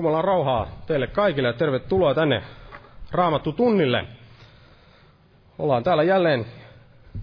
Jumalan 0.00 0.24
rauhaa 0.24 0.66
teille 0.86 1.06
kaikille 1.06 1.48
ja 1.48 1.52
tervetuloa 1.52 2.14
tänne 2.14 2.42
Raamattu 3.12 3.52
tunnille. 3.52 4.04
Ollaan 5.58 5.82
täällä 5.84 6.02
jälleen 6.02 6.46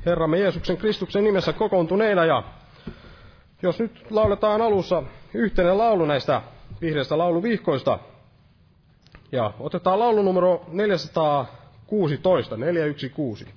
Herramme 0.06 0.40
Jeesuksen 0.40 0.78
Kristuksen 0.78 1.24
nimessä 1.24 1.54
kokoontuneina 1.54 2.26
ja 2.26 2.44
jos 3.62 3.80
nyt 3.80 4.06
lauletaan 4.12 4.62
alussa 4.62 5.04
yhteinen 5.34 5.78
laulu 5.78 6.06
näistä 6.06 6.42
vihreistä 6.82 7.18
lauluvihkoista 7.18 8.00
ja 9.32 9.52
otetaan 9.60 10.00
laulu 10.00 10.22
numero 10.22 10.66
416, 10.68 12.58
416. 12.58 13.54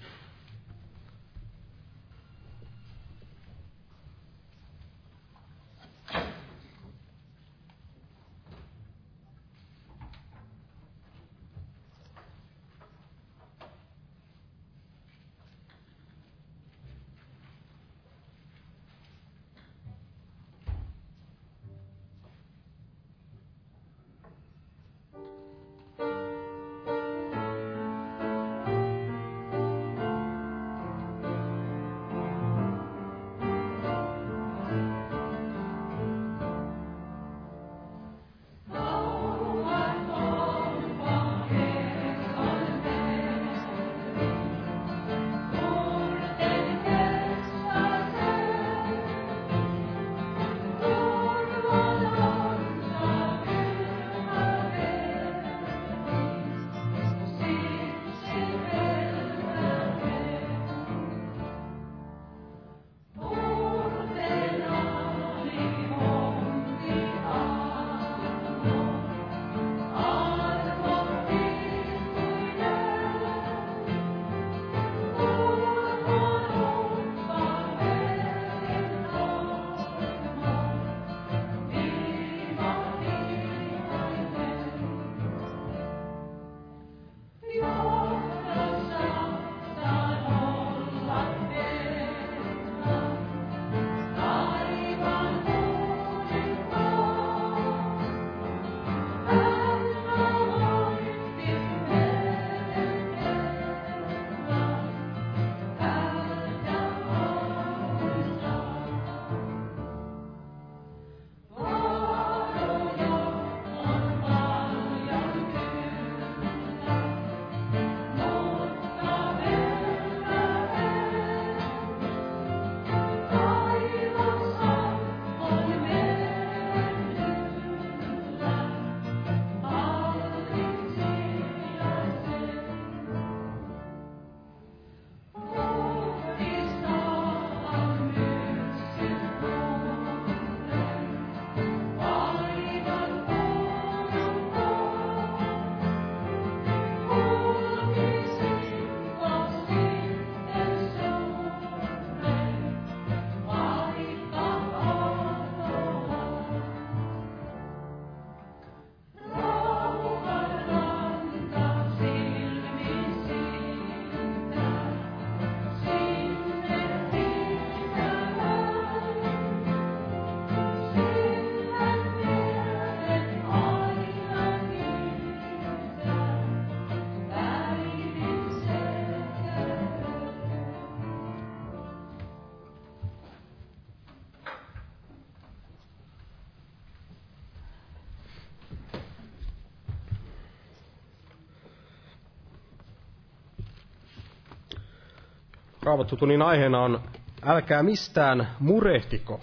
Raamattutunnin 195.91 196.43
aiheena 196.43 196.83
on 196.83 197.01
älkää 197.43 197.83
mistään 197.83 198.49
murehtiko. 198.61 199.41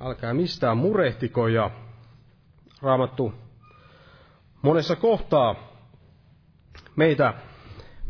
Älkää 0.00 0.34
mistään 0.34 0.76
murehtiko 0.76 1.48
ja 1.48 1.70
Raamattu 2.82 3.34
monessa 4.62 4.96
kohtaa 4.96 5.54
meitä, 6.96 7.34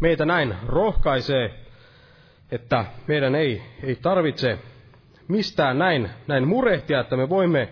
meitä 0.01 0.25
näin 0.25 0.55
rohkaisee, 0.67 1.55
että 2.51 2.85
meidän 3.07 3.35
ei, 3.35 3.63
ei 3.83 3.97
tarvitse 3.97 4.59
mistään 5.29 5.79
näin, 5.79 6.11
näin 6.27 6.49
murehtia, 6.49 7.01
että 7.01 7.17
me 7.17 7.29
voimme 7.29 7.69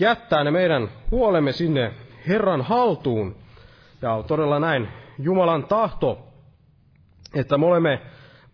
jättää 0.00 0.44
ne 0.44 0.50
meidän 0.50 0.88
huolemme 1.10 1.52
sinne 1.52 1.92
Herran 2.28 2.62
haltuun. 2.62 3.36
Ja 4.02 4.12
on 4.12 4.24
todella 4.24 4.60
näin 4.60 4.88
Jumalan 5.18 5.64
tahto, 5.64 6.28
että 7.34 7.58
me 7.58 7.66
olemme 7.66 8.00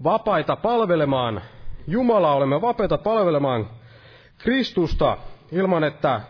vapaita 0.05 0.57
palvelemaan. 0.57 1.43
Jumalaa, 1.87 2.35
olemme 2.35 2.61
vapaita 2.61 2.99
palvelemaan 2.99 3.71
Kristusta 4.38 5.17
ilman, 5.53 5.85
että 5.85 6.21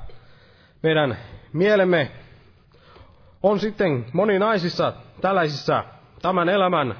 meidän 0.82 1.18
mielemme 1.52 2.10
on 3.42 3.60
sitten 3.60 4.06
moninaisissa 4.12 4.92
tällaisissa 5.20 5.84
tämän 6.22 6.48
elämän 6.48 6.96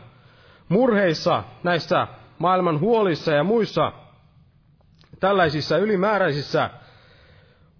murheissa, 0.69 1.43
näissä 1.63 2.07
maailman 2.39 2.81
huolissa 2.81 3.33
ja 3.33 3.45
muissa 3.45 3.93
tällaisissa 5.21 5.79
ylimääräisissä 5.79 6.71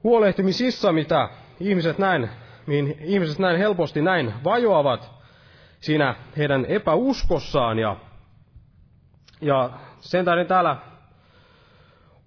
huolehtimisissa, 0.05 0.93
mitä 0.93 1.29
ihmiset 1.61 1.99
näin, 1.99 2.31
mihin 2.67 2.97
ihmiset 3.01 3.39
näin 3.39 3.59
helposti 3.59 4.03
näin 4.03 4.35
vajoavat 4.45 5.11
siinä 5.81 6.15
heidän 6.37 6.65
epäuskossaan. 6.69 7.79
Ja 7.79 7.97
ja 9.41 9.71
sen 10.01 10.25
tähden 10.25 10.47
täällä 10.47 10.77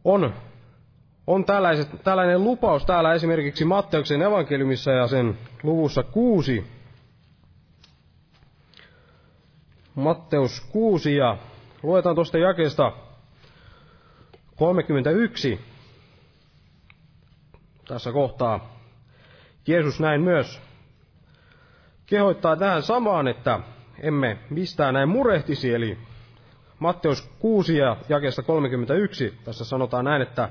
on, 0.04 0.34
on 1.28 1.46
tällaiset, 1.46 1.90
tällainen 2.04 2.44
lupaus 2.44 2.86
täällä 2.86 3.14
esimerkiksi 3.14 3.66
Matteuksen 3.66 4.22
evankeliumissa 4.22 4.92
ja 4.92 5.08
sen 5.08 5.38
luvussa 5.64 6.04
kuusi. 6.04 6.68
Matteus 9.96 10.62
6 10.62 11.16
ja 11.16 11.38
luetaan 11.84 12.16
tuosta 12.16 12.38
jakeesta 12.38 12.92
31 14.56 15.60
tässä 17.88 18.12
kohtaa. 18.12 18.80
Jeesus 19.68 20.00
näin 20.00 20.22
myös 20.22 20.62
kehoittaa 22.06 22.56
tähän 22.56 22.84
samaan, 22.84 23.28
että 23.28 23.60
emme 24.02 24.38
mistään 24.50 24.94
näin 24.94 25.10
murehtisi, 25.10 25.74
eli 25.74 25.98
Matteus 26.80 27.30
6 27.40 27.78
ja 27.78 27.98
jakeesta 28.10 28.44
31, 28.44 29.38
tässä 29.44 29.66
sanotaan 29.66 30.06
näin, 30.06 30.22
että 30.22 30.50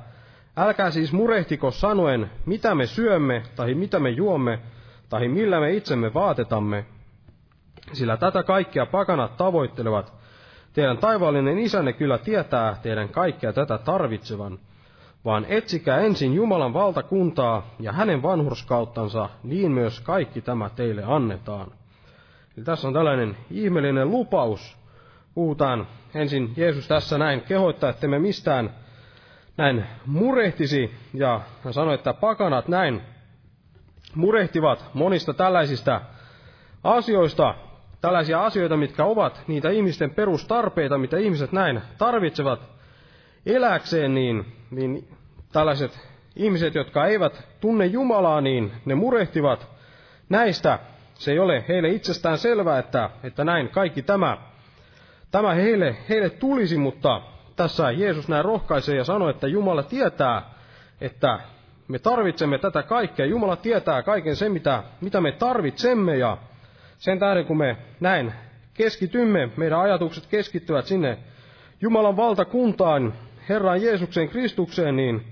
älkää 0.57 0.91
siis 0.91 1.13
murehtiko 1.13 1.71
sanoen, 1.71 2.31
mitä 2.47 2.75
me 2.75 2.87
syömme, 2.87 3.43
tai 3.57 3.75
mitä 3.75 3.99
me 4.01 4.11
juomme, 4.11 4.59
tai 5.09 5.29
millä 5.29 5.61
me 5.61 5.73
itsemme 5.73 6.15
vaatetamme, 6.15 6.85
sillä 7.93 8.17
tätä 8.17 8.43
kaikkia 8.43 8.87
pakanat 8.87 9.37
tavoittelevat. 9.37 10.13
Teidän 10.73 10.99
taivaallinen 10.99 11.59
isänne 11.59 11.93
kyllä 11.93 12.19
tietää 12.19 12.77
teidän 12.83 13.09
kaikkea 13.09 13.53
tätä 13.53 13.79
tarvitsevan, 13.79 14.59
vaan 15.25 15.47
etsikää 15.49 15.99
ensin 16.01 16.35
Jumalan 16.35 16.75
valtakuntaa 16.75 17.67
ja 17.81 17.93
hänen 17.93 18.23
vanhurskauttansa, 18.23 19.29
niin 19.43 19.73
myös 19.73 20.01
kaikki 20.01 20.41
tämä 20.41 20.71
teille 20.71 21.03
annetaan. 21.07 21.73
Eli 22.57 22.65
tässä 22.65 22.89
on 22.89 22.95
tällainen 22.95 23.37
ihmeellinen 23.51 24.11
lupaus. 24.11 24.78
Puhutaan. 25.39 25.87
Ensin 26.15 26.53
Jeesus 26.57 26.89
tässä 26.89 27.19
näin 27.19 27.41
kehoittaa, 27.41 27.91
että 27.91 28.09
me 28.09 28.19
mistään 28.19 28.71
näin 29.57 29.85
murehtisi, 30.07 30.95
ja 31.15 31.41
hän 31.65 31.73
sanoi, 31.73 31.95
että 31.95 32.15
pakanat 32.15 32.69
näin 32.69 33.03
murehtivat 34.15 34.85
monista 34.95 35.35
tällaisista 35.35 36.01
asioista, 36.85 37.55
tällaisia 38.01 38.45
asioita, 38.45 38.77
mitkä 38.77 39.05
ovat 39.05 39.43
niitä 39.47 39.71
ihmisten 39.71 40.11
perustarpeita, 40.11 40.99
mitä 40.99 41.19
ihmiset 41.19 41.53
näin 41.53 41.81
tarvitsevat 41.99 42.61
eläkseen, 43.47 44.15
niin, 44.15 44.47
niin 44.71 45.09
tällaiset 45.53 46.09
ihmiset, 46.37 46.75
jotka 46.75 47.07
eivät 47.07 47.49
tunne 47.61 47.87
Jumalaa, 47.87 48.41
niin 48.41 48.73
ne 48.85 48.95
murehtivat 48.95 49.69
näistä. 50.29 50.79
Se 51.15 51.33
ei 51.33 51.39
ole 51.39 51.65
heille 51.69 51.89
itsestään 51.89 52.39
selvää, 52.39 52.79
että, 52.79 53.11
että 53.23 53.45
näin 53.45 53.69
kaikki 53.69 54.03
tämä, 54.03 54.48
tämä 55.31 55.55
heille, 55.55 55.97
heille 56.09 56.31
tulisi, 56.31 56.77
mutta 56.77 57.23
tässä 57.57 57.91
Jeesus 57.91 58.29
näin 58.29 58.45
rohkaisee 58.45 58.97
ja 58.97 59.05
sanoo, 59.05 59.29
että 59.29 59.47
Jumala 59.47 59.83
tietää, 59.83 60.43
että 61.01 61.41
me 61.89 61.99
tarvitsemme 61.99 62.59
tätä 62.59 62.83
kaikkea. 62.83 63.27
Jumala 63.27 63.57
tietää 63.57 64.03
kaiken 64.03 64.37
sen, 64.37 64.53
mitä, 64.53 64.83
mitä 65.01 65.21
me 65.21 65.33
tarvitsemme 65.33 66.17
ja 66.17 66.37
sen 66.99 67.19
tähden, 67.19 67.45
kun 67.45 67.57
me 67.59 67.77
näin 68.01 68.33
keskitymme, 68.75 69.49
meidän 69.57 69.81
ajatukset 69.81 70.27
keskittyvät 70.27 70.87
sinne 70.87 71.19
Jumalan 71.81 72.17
valtakuntaan, 72.17 73.15
Herran 73.49 73.83
Jeesuksen 73.83 74.29
Kristukseen, 74.29 74.97
niin 74.97 75.25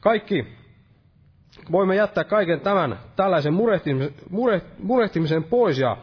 kaikki 0.00 0.46
voimme 1.72 1.94
jättää 1.96 2.24
kaiken 2.24 2.60
tämän 2.60 2.98
tällaisen 3.16 3.54
murehtimisen, 3.54 4.14
murehtimisen 4.78 5.44
pois 5.44 5.78
ja 5.78 5.96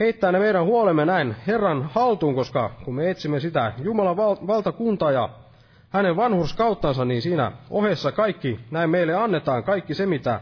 heittää 0.00 0.32
ne 0.32 0.38
meidän 0.38 0.64
huolemme 0.64 1.04
näin 1.04 1.36
Herran 1.46 1.90
haltuun, 1.94 2.34
koska 2.34 2.70
kun 2.84 2.94
me 2.94 3.10
etsimme 3.10 3.40
sitä 3.40 3.72
Jumalan 3.82 4.16
valtakuntaa 4.16 5.10
ja 5.10 5.28
hänen 5.90 6.16
vanhurskauttansa, 6.16 7.04
niin 7.04 7.22
siinä 7.22 7.52
ohessa 7.70 8.12
kaikki 8.12 8.60
näin 8.70 8.90
meille 8.90 9.14
annetaan, 9.14 9.64
kaikki 9.64 9.94
se 9.94 10.06
mitä, 10.06 10.40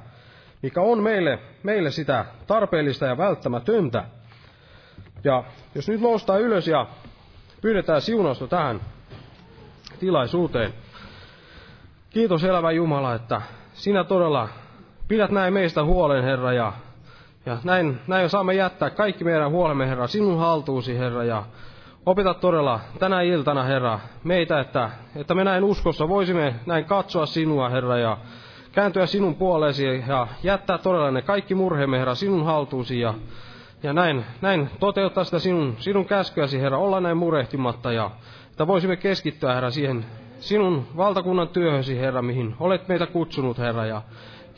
mikä 0.62 0.80
on 0.80 1.02
meille, 1.02 1.38
meille 1.62 1.90
sitä 1.90 2.24
tarpeellista 2.46 3.06
ja 3.06 3.18
välttämätöntä. 3.18 4.04
Ja 5.24 5.44
jos 5.74 5.88
nyt 5.88 6.00
noustaan 6.00 6.40
ylös 6.40 6.68
ja 6.68 6.86
pyydetään 7.60 8.02
siunausta 8.02 8.46
tähän 8.46 8.80
tilaisuuteen. 10.00 10.74
Kiitos 12.10 12.44
elävä 12.44 12.70
Jumala, 12.70 13.14
että 13.14 13.42
sinä 13.72 14.04
todella 14.04 14.48
pidät 15.08 15.30
näin 15.30 15.54
meistä 15.54 15.84
huolen, 15.84 16.24
Herra, 16.24 16.52
ja, 16.52 16.72
ja 17.48 17.58
näin, 17.64 17.98
näin 18.06 18.30
saamme 18.30 18.54
jättää 18.54 18.90
kaikki 18.90 19.24
meidän 19.24 19.50
huolemme, 19.50 19.88
Herra, 19.88 20.06
sinun 20.06 20.38
haltuusi, 20.38 20.98
Herra, 20.98 21.24
ja 21.24 21.42
opeta 22.06 22.34
todella 22.34 22.80
tänä 22.98 23.20
iltana, 23.20 23.62
Herra, 23.62 24.00
meitä, 24.24 24.60
että, 24.60 24.90
että 25.16 25.34
me 25.34 25.44
näin 25.44 25.64
uskossa 25.64 26.08
voisimme 26.08 26.54
näin 26.66 26.84
katsoa 26.84 27.26
sinua, 27.26 27.68
Herra, 27.68 27.98
ja 27.98 28.18
kääntyä 28.72 29.06
sinun 29.06 29.34
puoleesi 29.34 30.04
ja 30.08 30.26
jättää 30.42 30.78
todella 30.78 31.10
ne 31.10 31.22
kaikki 31.22 31.54
murheemme, 31.54 31.98
Herra, 31.98 32.14
sinun 32.14 32.44
haltuusi 32.44 33.00
ja, 33.00 33.14
ja 33.82 33.92
näin, 33.92 34.24
näin 34.40 34.70
toteuttaa 34.80 35.24
sitä 35.24 35.38
sinun, 35.38 35.76
sinun 35.78 36.04
käskyäsi, 36.04 36.60
Herra, 36.60 36.78
olla 36.78 37.00
näin 37.00 37.16
murehtimatta 37.16 37.92
ja 37.92 38.10
että 38.50 38.66
voisimme 38.66 38.96
keskittyä, 38.96 39.54
Herra, 39.54 39.70
siihen 39.70 40.04
sinun 40.40 40.86
valtakunnan 40.96 41.48
työhösi, 41.48 41.98
Herra, 41.98 42.22
mihin 42.22 42.54
olet 42.60 42.88
meitä 42.88 43.06
kutsunut, 43.06 43.58
Herra, 43.58 43.86
ja 43.86 44.02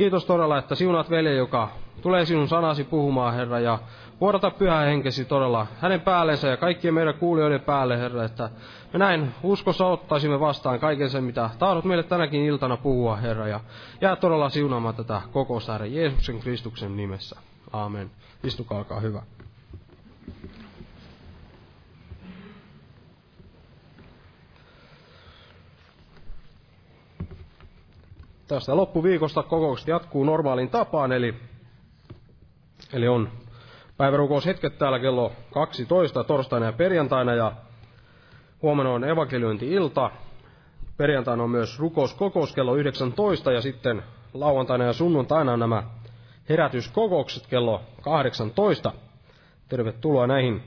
kiitos 0.00 0.24
todella, 0.24 0.58
että 0.58 0.74
siunat 0.74 1.10
velje, 1.10 1.34
joka 1.34 1.68
tulee 2.02 2.24
sinun 2.24 2.48
sanasi 2.48 2.84
puhumaan, 2.84 3.34
Herra, 3.34 3.60
ja 3.60 3.78
vuodata 4.20 4.50
pyhä 4.50 4.80
henkesi 4.80 5.24
todella 5.24 5.66
hänen 5.80 6.00
päällensä 6.00 6.48
ja 6.48 6.56
kaikkien 6.56 6.94
meidän 6.94 7.14
kuulijoiden 7.14 7.60
päälle, 7.60 7.98
Herra, 7.98 8.24
että 8.24 8.50
me 8.92 8.98
näin 8.98 9.34
uskossa 9.42 9.86
ottaisimme 9.86 10.40
vastaan 10.40 10.80
kaiken 10.80 11.10
sen, 11.10 11.24
mitä 11.24 11.50
tahdot 11.58 11.84
meille 11.84 12.02
tänäkin 12.02 12.44
iltana 12.44 12.76
puhua, 12.76 13.16
Herra, 13.16 13.48
ja 13.48 13.60
jää 14.00 14.16
todella 14.16 14.48
siunaamaan 14.48 14.94
tätä 14.94 15.22
kokousta, 15.32 15.72
Herra, 15.72 15.86
Jeesuksen 15.86 16.40
Kristuksen 16.40 16.96
nimessä. 16.96 17.36
Aamen. 17.72 18.10
Istukaa, 18.44 18.78
olkaa 18.78 19.00
hyvä. 19.00 19.22
Tästä 28.54 28.76
loppuviikosta 28.76 29.42
kokoukset 29.42 29.88
jatkuu 29.88 30.24
normaaliin 30.24 30.70
tapaan, 30.70 31.12
eli, 31.12 31.34
eli 32.92 33.08
on 33.08 33.28
päivärukoushetket 33.96 34.78
täällä 34.78 34.98
kello 34.98 35.32
12 35.50 36.24
torstaina 36.24 36.66
ja 36.66 36.72
perjantaina, 36.72 37.34
ja 37.34 37.52
huomenna 38.62 38.92
on 38.92 39.04
evankeliointi-ilta. 39.04 40.10
Perjantaina 40.96 41.42
on 41.42 41.50
myös 41.50 41.78
rukouskokous 41.78 42.54
kello 42.54 42.76
19, 42.76 43.52
ja 43.52 43.60
sitten 43.60 44.02
lauantaina 44.34 44.84
ja 44.84 44.92
sunnuntaina 44.92 45.52
on 45.52 45.58
nämä 45.58 45.82
herätyskokoukset 46.48 47.46
kello 47.46 47.80
18. 48.02 48.92
Tervetuloa 49.68 50.26
näihin 50.26 50.62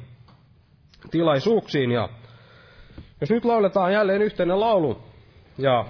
tilaisuuksiin, 1.11 1.91
ja 1.91 2.09
jos 3.21 3.29
nyt 3.29 3.45
lauletaan 3.45 3.93
jälleen 3.93 4.21
yhteinen 4.21 4.59
laulu, 4.59 5.01
ja 5.57 5.85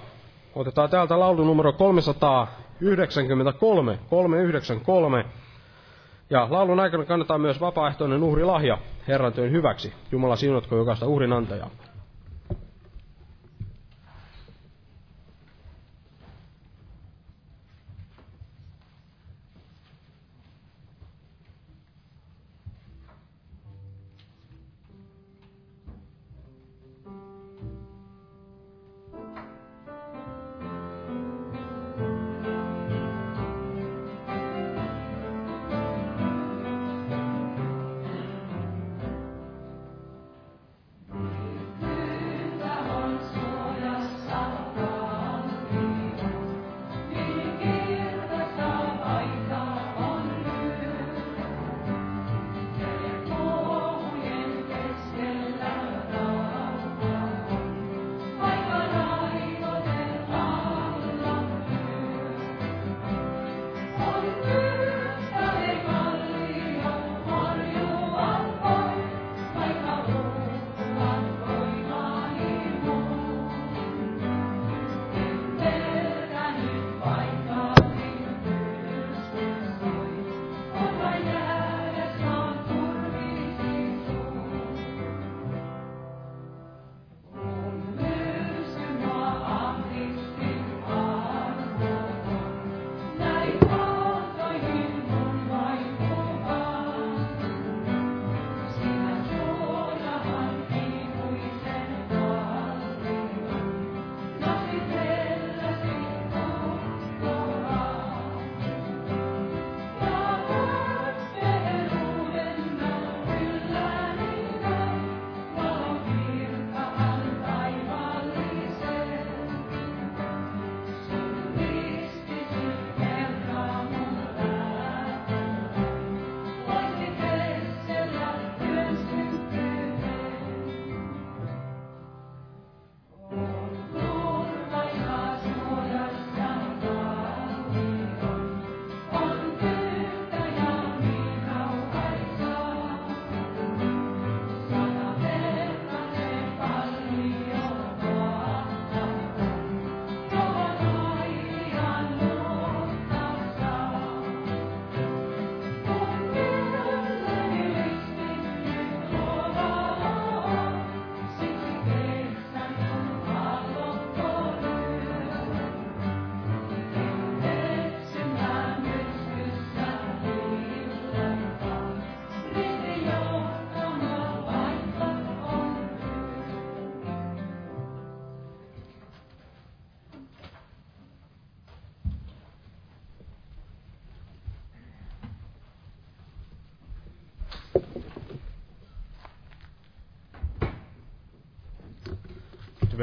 Otetaan 0.54 0.90
täältä 0.90 1.20
laulu 1.20 1.44
numero 1.44 1.72
393, 1.72 3.98
393. 4.10 5.24
Ja 6.30 6.46
laulun 6.50 6.80
aikana 6.80 7.04
kannetaan 7.04 7.40
myös 7.40 7.60
vapaaehtoinen 7.60 8.22
uhrilahja 8.22 8.78
Herran 9.08 9.32
työn 9.32 9.52
hyväksi. 9.52 9.92
Jumala 10.12 10.36
sinutko 10.36 10.76
jokaista 10.76 11.06
uhrin 11.06 11.32
antajaa. 11.32 11.70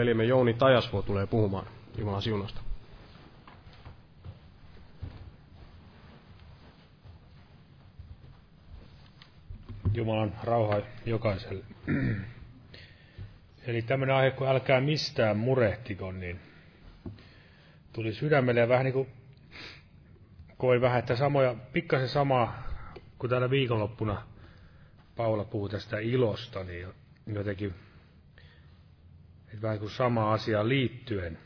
Veljemme 0.01 0.23
Jouni 0.25 0.53
Tajasvuo 0.53 1.01
tulee 1.01 1.27
puhumaan 1.27 1.65
Jumalan 1.97 2.21
siunosta. 2.21 2.61
Jumalan 9.93 10.33
rauha 10.43 10.81
jokaiselle. 11.05 11.63
Eli 13.67 13.81
tämmöinen 13.81 14.15
aihe, 14.15 14.31
kun 14.31 14.47
älkää 14.47 14.81
mistään 14.81 15.37
murehtiko, 15.37 16.11
niin 16.11 16.39
tuli 17.93 18.13
sydämelle 18.13 18.59
ja 18.59 18.69
vähän 18.69 18.83
niin 18.85 18.93
kuin 18.93 19.07
koin 20.57 20.81
vähän, 20.81 20.99
että 20.99 21.15
samoja, 21.15 21.55
pikkasen 21.73 22.09
samaa 22.09 22.63
kuin 23.19 23.29
täällä 23.29 23.49
viikonloppuna 23.49 24.23
Paula 25.15 25.43
puhui 25.43 25.69
tästä 25.69 25.99
ilosta, 25.99 26.63
niin 26.63 26.87
jotenkin 27.27 27.73
että 29.53 29.61
vähän 29.61 29.79
kuin 29.79 29.91
sama 29.91 30.33
asia 30.33 30.67
liittyen. 30.67 31.37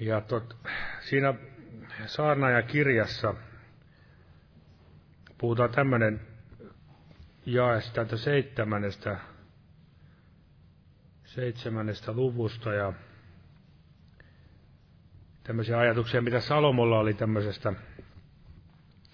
Ja 0.00 0.20
tot, 0.20 0.56
siinä 1.00 1.34
saarnaaja 2.06 2.62
kirjassa 2.62 3.34
puhutaan 5.38 5.70
tämmöinen 5.70 6.20
jae 7.46 7.80
täältä 7.94 8.16
seitsemännestä, 8.16 9.18
seitsemännestä 11.24 12.12
luvusta 12.12 12.74
ja 12.74 12.92
tämmöisiä 15.42 15.78
ajatuksia, 15.78 16.22
mitä 16.22 16.40
Salomolla 16.40 16.98
oli 16.98 17.14
tämmöisestä 17.14 17.72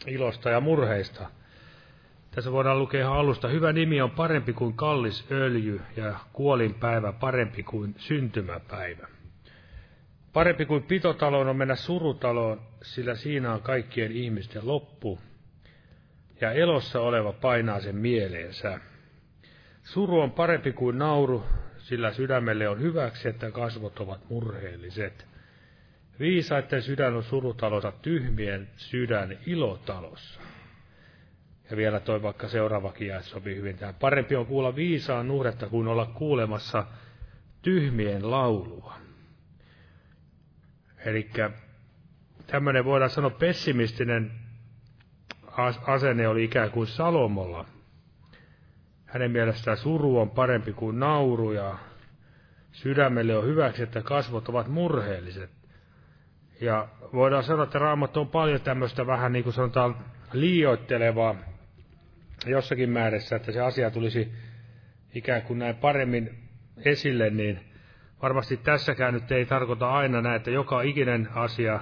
ilosta 0.06 0.50
ja 0.50 0.60
murheista. 0.60 1.30
Tässä 2.30 2.52
voidaan 2.52 2.78
lukea 2.78 3.00
ihan 3.00 3.16
alusta. 3.16 3.48
Hyvä 3.48 3.72
nimi 3.72 4.00
on 4.00 4.10
parempi 4.10 4.52
kuin 4.52 4.74
kallis 4.74 5.26
öljy 5.30 5.80
ja 5.96 6.14
kuolinpäivä 6.32 7.12
parempi 7.12 7.62
kuin 7.62 7.94
syntymäpäivä. 7.98 9.08
Parempi 10.32 10.66
kuin 10.66 10.82
pitotaloon 10.82 11.48
on 11.48 11.56
mennä 11.56 11.76
surutaloon, 11.76 12.60
sillä 12.82 13.14
siinä 13.14 13.52
on 13.52 13.62
kaikkien 13.62 14.12
ihmisten 14.12 14.66
loppu, 14.66 15.18
ja 16.40 16.52
elossa 16.52 17.00
oleva 17.00 17.32
painaa 17.32 17.80
sen 17.80 17.96
mieleensä. 17.96 18.80
Suru 19.82 20.20
on 20.20 20.32
parempi 20.32 20.72
kuin 20.72 20.98
nauru, 20.98 21.44
sillä 21.78 22.12
sydämelle 22.12 22.68
on 22.68 22.80
hyväksi, 22.80 23.28
että 23.28 23.50
kasvot 23.50 24.00
ovat 24.00 24.30
murheelliset. 24.30 25.26
Viisaiden 26.20 26.82
sydän 26.82 27.14
on 27.14 27.22
surutalota, 27.22 27.92
tyhmien 28.02 28.68
sydän 28.76 29.38
ilotalossa. 29.46 30.40
Ja 31.70 31.76
vielä 31.76 32.00
toi 32.00 32.22
vaikka 32.22 32.48
seuraavakin 32.48 33.08
ja 33.08 33.22
sopii 33.22 33.56
hyvin 33.56 33.76
tähän. 33.76 33.94
Parempi 33.94 34.36
on 34.36 34.46
kuulla 34.46 34.76
viisaan 34.76 35.28
nuhdetta 35.28 35.68
kuin 35.68 35.88
olla 35.88 36.06
kuulemassa 36.06 36.86
tyhmien 37.62 38.30
laulua. 38.30 38.94
Eli 41.04 41.30
tämmöinen 42.46 42.84
voidaan 42.84 43.10
sanoa 43.10 43.30
pessimistinen 43.30 44.32
asenne 45.86 46.28
oli 46.28 46.44
ikään 46.44 46.70
kuin 46.70 46.86
Salomolla. 46.86 47.64
Hänen 49.06 49.30
mielestään 49.30 49.76
suru 49.76 50.18
on 50.18 50.30
parempi 50.30 50.72
kuin 50.72 51.00
nauru 51.00 51.52
ja 51.52 51.78
sydämelle 52.72 53.36
on 53.36 53.44
hyväksi, 53.44 53.82
että 53.82 54.02
kasvot 54.02 54.48
ovat 54.48 54.68
murheelliset. 54.68 55.50
Ja 56.60 56.88
voidaan 57.12 57.44
sanoa, 57.44 57.64
että 57.64 57.78
raamattu 57.78 58.20
on 58.20 58.28
paljon 58.28 58.60
tämmöistä 58.60 59.06
vähän 59.06 59.32
niin 59.32 59.44
kuin 59.44 59.54
sanotaan 59.54 59.96
liioittelevaa 60.32 61.49
jossakin 62.46 62.90
määrässä, 62.90 63.36
että 63.36 63.52
se 63.52 63.60
asia 63.60 63.90
tulisi 63.90 64.32
ikään 65.14 65.42
kuin 65.42 65.58
näin 65.58 65.76
paremmin 65.76 66.38
esille, 66.84 67.30
niin 67.30 67.60
varmasti 68.22 68.56
tässäkään 68.56 69.14
nyt 69.14 69.32
ei 69.32 69.46
tarkoita 69.46 69.90
aina 69.90 70.20
näin, 70.20 70.36
että 70.36 70.50
joka 70.50 70.82
ikinen 70.82 71.28
asia 71.34 71.80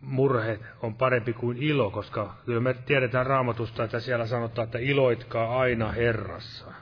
murhe 0.00 0.58
on 0.82 0.94
parempi 0.94 1.32
kuin 1.32 1.58
ilo, 1.58 1.90
koska 1.90 2.36
kyllä 2.44 2.60
me 2.60 2.74
tiedetään 2.74 3.26
raamatusta, 3.26 3.84
että 3.84 4.00
siellä 4.00 4.26
sanotaan, 4.26 4.66
että 4.66 4.78
iloitkaa 4.78 5.58
aina 5.60 5.92
Herrassa. 5.92 6.72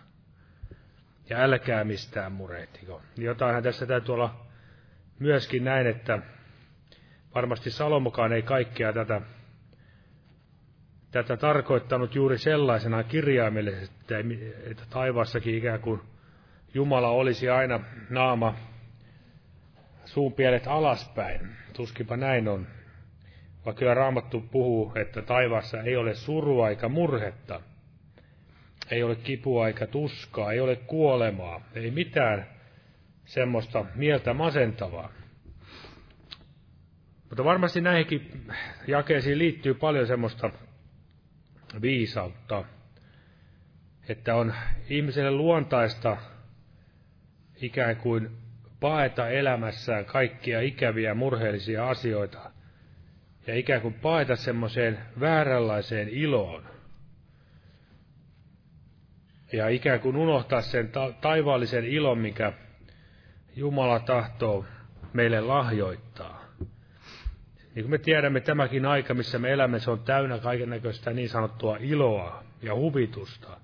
Ja 1.31 1.38
älkää 1.38 1.85
mistään 1.85 2.33
murehtiko. 2.33 3.02
Jotainhan 3.16 3.62
tässä 3.62 3.87
täytyy 3.87 4.14
olla 4.14 4.46
myöskin 5.18 5.64
näin, 5.64 5.87
että 5.87 6.18
varmasti 7.35 7.70
Salomokaan 7.70 8.33
ei 8.33 8.42
kaikkea 8.42 8.92
tätä, 8.92 9.20
tätä 11.12 11.37
tarkoittanut 11.37 12.14
juuri 12.14 12.38
sellaisena 12.38 13.03
kirjaimellisesti, 13.03 13.96
että, 14.70 14.85
taivaassakin 14.90 15.55
ikään 15.55 15.81
kuin 15.81 16.01
Jumala 16.75 17.09
olisi 17.09 17.48
aina 17.48 17.81
naama 18.11 18.55
suun 20.05 20.33
pielet 20.33 20.66
alaspäin. 20.66 21.40
Tuskipa 21.72 22.16
näin 22.16 22.48
on. 22.48 22.66
Vaikka 23.64 23.79
kyllä 23.79 23.94
Raamattu 23.94 24.40
puhuu, 24.40 24.92
että 24.94 25.22
taivaassa 25.22 25.83
ei 25.83 25.96
ole 25.96 26.14
surua 26.14 26.68
eikä 26.68 26.88
murhetta, 26.88 27.61
ei 28.90 29.03
ole 29.03 29.16
kipua 29.16 29.66
eikä 29.66 29.87
tuskaa, 29.87 30.53
ei 30.53 30.61
ole 30.61 30.77
kuolemaa, 30.77 31.61
ei 31.75 31.90
mitään 31.90 32.46
semmoista 33.25 33.85
mieltä 33.94 34.35
masentavaa. 34.35 35.12
Mutta 37.29 37.44
varmasti 37.44 37.81
näihinkin 37.81 38.46
jakeisiin 38.87 39.38
liittyy 39.38 39.75
paljon 39.75 40.07
semmoista 40.07 40.51
viisautta, 41.80 42.64
että 44.08 44.35
on 44.35 44.54
ihmiselle 44.88 45.30
luontaista 45.30 46.16
ikään 47.62 47.96
kuin 47.96 48.30
paeta 48.80 49.28
elämässään 49.28 50.04
kaikkia 50.04 50.61
ikäviä 50.61 51.14
murheellisia 51.14 51.88
asioita 51.88 52.50
ja 53.46 53.56
ikään 53.56 53.80
kuin 53.80 53.94
paeta 53.94 54.37
semmoiseen 54.37 54.98
vääränlaiseen 55.20 56.08
iloon. 56.08 56.64
Ja 59.52 59.68
ikään 59.68 60.00
kuin 60.00 60.16
unohtaa 60.16 60.61
sen 60.61 60.88
ta- 60.88 61.12
taivaallisen 61.20 61.85
ilon, 61.85 62.18
mikä 62.18 62.52
Jumala 63.56 64.00
tahtoo 64.00 64.64
meille 65.12 65.40
lahjoittaa. 65.40 66.41
Niin 67.74 67.85
kuin 67.85 67.90
me 67.90 67.98
tiedämme, 67.98 68.40
tämäkin 68.40 68.87
aika, 68.87 69.14
missä 69.14 69.38
me 69.38 69.52
elämme, 69.52 69.78
se 69.78 69.90
on 69.90 70.00
täynnä 70.00 70.38
kaiken 70.38 70.70
näköistä 70.70 71.12
niin 71.12 71.28
sanottua 71.28 71.76
iloa 71.80 72.44
ja 72.62 72.74
huvitusta. 72.74 73.61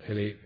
Eli 0.00 0.40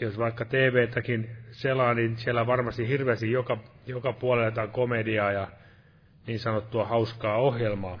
jos 0.00 0.18
vaikka 0.18 0.44
TV-täkin 0.44 1.30
selaa, 1.50 1.94
niin 1.94 2.16
siellä 2.16 2.46
varmasti 2.46 2.88
hirveästi 2.88 3.30
joka, 3.30 3.58
joka 3.86 4.12
puolella 4.12 4.46
jotain 4.46 4.70
komediaa 4.70 5.32
ja 5.32 5.48
niin 6.26 6.38
sanottua 6.38 6.86
hauskaa 6.86 7.36
ohjelmaa, 7.36 7.98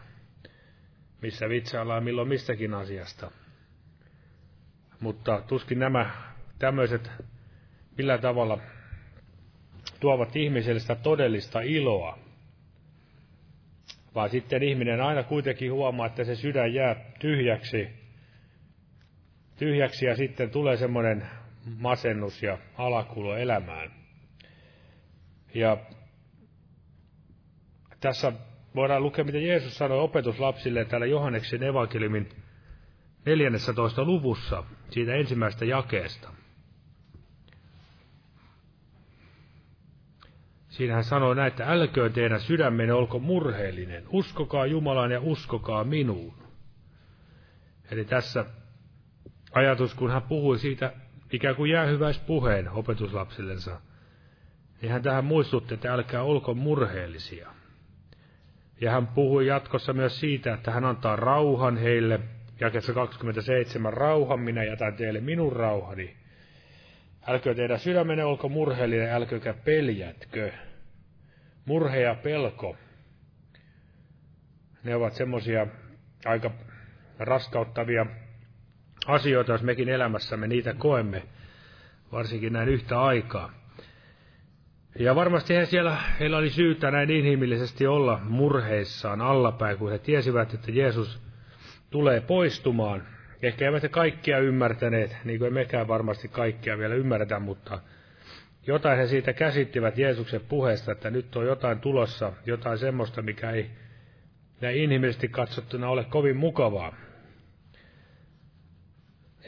missä 1.22 1.48
vitsaillaan 1.48 2.04
milloin 2.04 2.28
mistäkin 2.28 2.74
asiasta. 2.74 3.30
Mutta 5.00 5.42
tuskin 5.46 5.78
nämä 5.78 6.10
tämmöiset 6.58 7.10
millä 7.98 8.18
tavalla 8.18 8.58
tuovat 10.00 10.36
ihmiselle 10.36 10.80
sitä 10.80 10.94
todellista 10.94 11.60
iloa. 11.60 12.18
Vaan 14.14 14.30
sitten 14.30 14.62
ihminen 14.62 15.00
aina 15.00 15.22
kuitenkin 15.22 15.72
huomaa, 15.72 16.06
että 16.06 16.24
se 16.24 16.34
sydän 16.34 16.74
jää 16.74 16.96
tyhjäksi, 17.18 17.88
tyhjäksi 19.58 20.06
ja 20.06 20.16
sitten 20.16 20.50
tulee 20.50 20.76
semmoinen 20.76 21.26
masennus 21.78 22.42
ja 22.42 22.58
alakulo 22.78 23.36
elämään. 23.36 23.90
Ja 25.54 25.76
tässä 28.00 28.32
voidaan 28.74 29.02
lukea, 29.02 29.24
mitä 29.24 29.38
Jeesus 29.38 29.78
sanoi 29.78 30.00
opetuslapsille 30.00 30.84
täällä 30.84 31.06
Johanneksen 31.06 31.62
evankeliumin 31.62 32.28
14. 33.26 34.04
luvussa, 34.04 34.64
siitä 34.90 35.14
ensimmäistä 35.14 35.64
jakeesta. 35.64 36.41
Siinä 40.72 40.94
hän 40.94 41.04
sanoi 41.04 41.36
näin, 41.36 41.48
että 41.48 41.66
älköön 41.66 42.12
teidän 42.12 42.40
sydämenne 42.40 42.92
olko 42.92 43.18
murheellinen, 43.18 44.04
uskokaa 44.08 44.66
Jumalaan 44.66 45.10
ja 45.10 45.20
uskokaa 45.20 45.84
minuun. 45.84 46.34
Eli 47.90 48.04
tässä 48.04 48.44
ajatus, 49.52 49.94
kun 49.94 50.10
hän 50.10 50.22
puhui 50.22 50.58
siitä 50.58 50.92
ikään 51.32 51.56
kuin 51.56 51.70
jäähyväispuheen 51.70 52.70
opetuslapsillensa, 52.70 53.80
niin 54.82 54.92
hän 54.92 55.02
tähän 55.02 55.24
muistutti, 55.24 55.74
että 55.74 55.92
älkää 55.92 56.22
olko 56.22 56.54
murheellisia. 56.54 57.50
Ja 58.80 58.90
hän 58.90 59.06
puhui 59.06 59.46
jatkossa 59.46 59.92
myös 59.92 60.20
siitä, 60.20 60.54
että 60.54 60.70
hän 60.70 60.84
antaa 60.84 61.16
rauhan 61.16 61.76
heille. 61.76 62.20
Jakessa 62.60 62.92
27, 62.92 63.92
rauhan 63.92 64.40
minä 64.40 64.64
jätän 64.64 64.94
teille 64.94 65.20
minun 65.20 65.52
rauhani. 65.52 66.21
Älkö 67.26 67.54
teidän 67.54 67.78
sydämenne 67.78 68.24
olko 68.24 68.48
murheellinen, 68.48 69.12
älkökä 69.12 69.54
peljätkö. 69.54 70.52
Murhe 71.64 72.00
ja 72.00 72.14
pelko, 72.14 72.76
ne 74.84 74.94
ovat 74.94 75.12
semmoisia 75.12 75.66
aika 76.24 76.50
raskauttavia 77.18 78.06
asioita, 79.06 79.52
jos 79.52 79.62
mekin 79.62 79.88
elämässämme 79.88 80.46
niitä 80.46 80.74
koemme, 80.74 81.22
varsinkin 82.12 82.52
näin 82.52 82.68
yhtä 82.68 83.02
aikaa. 83.02 83.52
Ja 84.98 85.14
varmasti 85.14 85.54
he 85.54 85.66
siellä, 85.66 85.96
heillä 86.20 86.36
oli 86.36 86.50
syytä 86.50 86.90
näin 86.90 87.10
inhimillisesti 87.10 87.86
olla 87.86 88.20
murheissaan 88.24 89.20
allapäin, 89.20 89.78
kun 89.78 89.90
he 89.90 89.98
tiesivät, 89.98 90.54
että 90.54 90.70
Jeesus 90.70 91.22
tulee 91.90 92.20
poistumaan. 92.20 93.06
Ehkä 93.42 93.72
he 93.82 93.88
kaikkia 93.88 94.38
ymmärtäneet, 94.38 95.16
niin 95.24 95.38
kuin 95.38 95.54
mekään 95.54 95.88
varmasti 95.88 96.28
kaikkia 96.28 96.78
vielä 96.78 96.94
ymmärretä, 96.94 97.38
mutta 97.38 97.78
jotain 98.66 98.98
he 98.98 99.06
siitä 99.06 99.32
käsittivät 99.32 99.98
Jeesuksen 99.98 100.40
puheesta, 100.40 100.92
että 100.92 101.10
nyt 101.10 101.36
on 101.36 101.46
jotain 101.46 101.80
tulossa, 101.80 102.32
jotain 102.46 102.78
semmoista, 102.78 103.22
mikä 103.22 103.50
ei 103.50 103.70
näin 104.60 104.76
inhimillisesti 104.76 105.28
katsottuna 105.28 105.88
ole 105.88 106.04
kovin 106.04 106.36
mukavaa. 106.36 106.94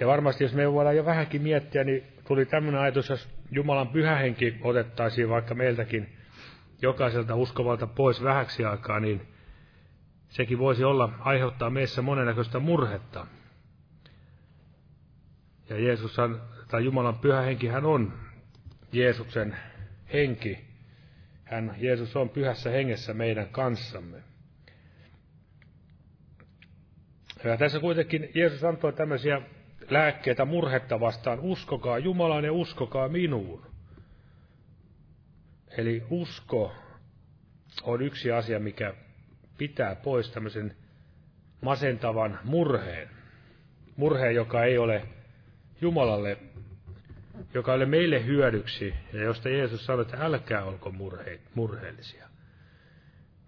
Ja 0.01 0.07
varmasti, 0.07 0.45
jos 0.45 0.55
me 0.55 0.73
voidaan 0.73 0.97
jo 0.97 1.05
vähänkin 1.05 1.43
miettiä, 1.43 1.85
niin 1.85 2.05
tuli 2.29 2.47
tämmöinen 2.47 2.81
ajatus, 2.81 3.09
jos 3.09 3.29
Jumalan 3.51 3.89
pyhähenki 3.89 4.57
otettaisiin 4.63 5.29
vaikka 5.29 5.55
meiltäkin 5.55 6.09
jokaiselta 6.83 7.35
uskovalta 7.35 7.87
pois 7.87 8.23
vähäksi 8.23 8.65
aikaa, 8.65 9.01
niin 9.01 9.21
sekin 10.29 10.59
voisi 10.59 10.85
olla 10.85 11.13
aiheuttaa 11.21 11.71
meissä 11.71 12.03
monennäköistä 12.03 12.59
murhetta. 12.59 13.27
Ja 15.69 15.81
Jeesus 15.81 16.17
tai 16.69 16.85
Jumalan 16.85 17.19
pyhä 17.19 17.41
henki, 17.41 17.67
hän 17.67 17.85
on 17.85 18.13
Jeesuksen 18.93 19.57
henki. 20.13 20.65
Hän, 21.45 21.75
Jeesus 21.79 22.17
on 22.17 22.29
pyhässä 22.29 22.71
hengessä 22.71 23.15
meidän 23.15 23.49
kanssamme. 23.49 24.23
Ja 27.45 27.57
tässä 27.57 27.81
kuitenkin 27.81 28.31
Jeesus 28.35 28.65
antoi 28.65 28.93
tämmöisiä 28.93 29.43
lääkkeitä 29.91 30.45
murhetta 30.45 31.01
vastaan. 31.01 31.41
Uskokaa 31.41 31.99
Jumalaan 31.99 32.45
ja 32.45 32.53
uskokaa 32.53 33.09
minuun. 33.09 33.67
Eli 35.77 36.03
usko 36.11 36.73
on 37.83 38.03
yksi 38.03 38.33
asia, 38.33 38.61
mikä 38.61 38.95
pitää 39.59 39.95
pois 39.95 40.31
tämmöisen 40.31 40.77
masentavan 41.61 42.39
murheen. 42.45 43.11
Murheen, 43.97 44.35
joka 44.35 44.65
ei 44.65 44.79
ole 44.79 45.03
Jumalalle, 45.85 46.39
joka 47.55 47.73
ole 47.73 47.87
meille 47.87 48.25
hyödyksi, 48.27 48.95
ja 49.13 49.23
josta 49.23 49.49
Jeesus 49.49 49.87
sanoi, 49.87 50.03
että 50.03 50.17
älkää 50.21 50.65
olko 50.65 50.91
murhe, 50.91 51.41
murheellisia. 51.55 52.29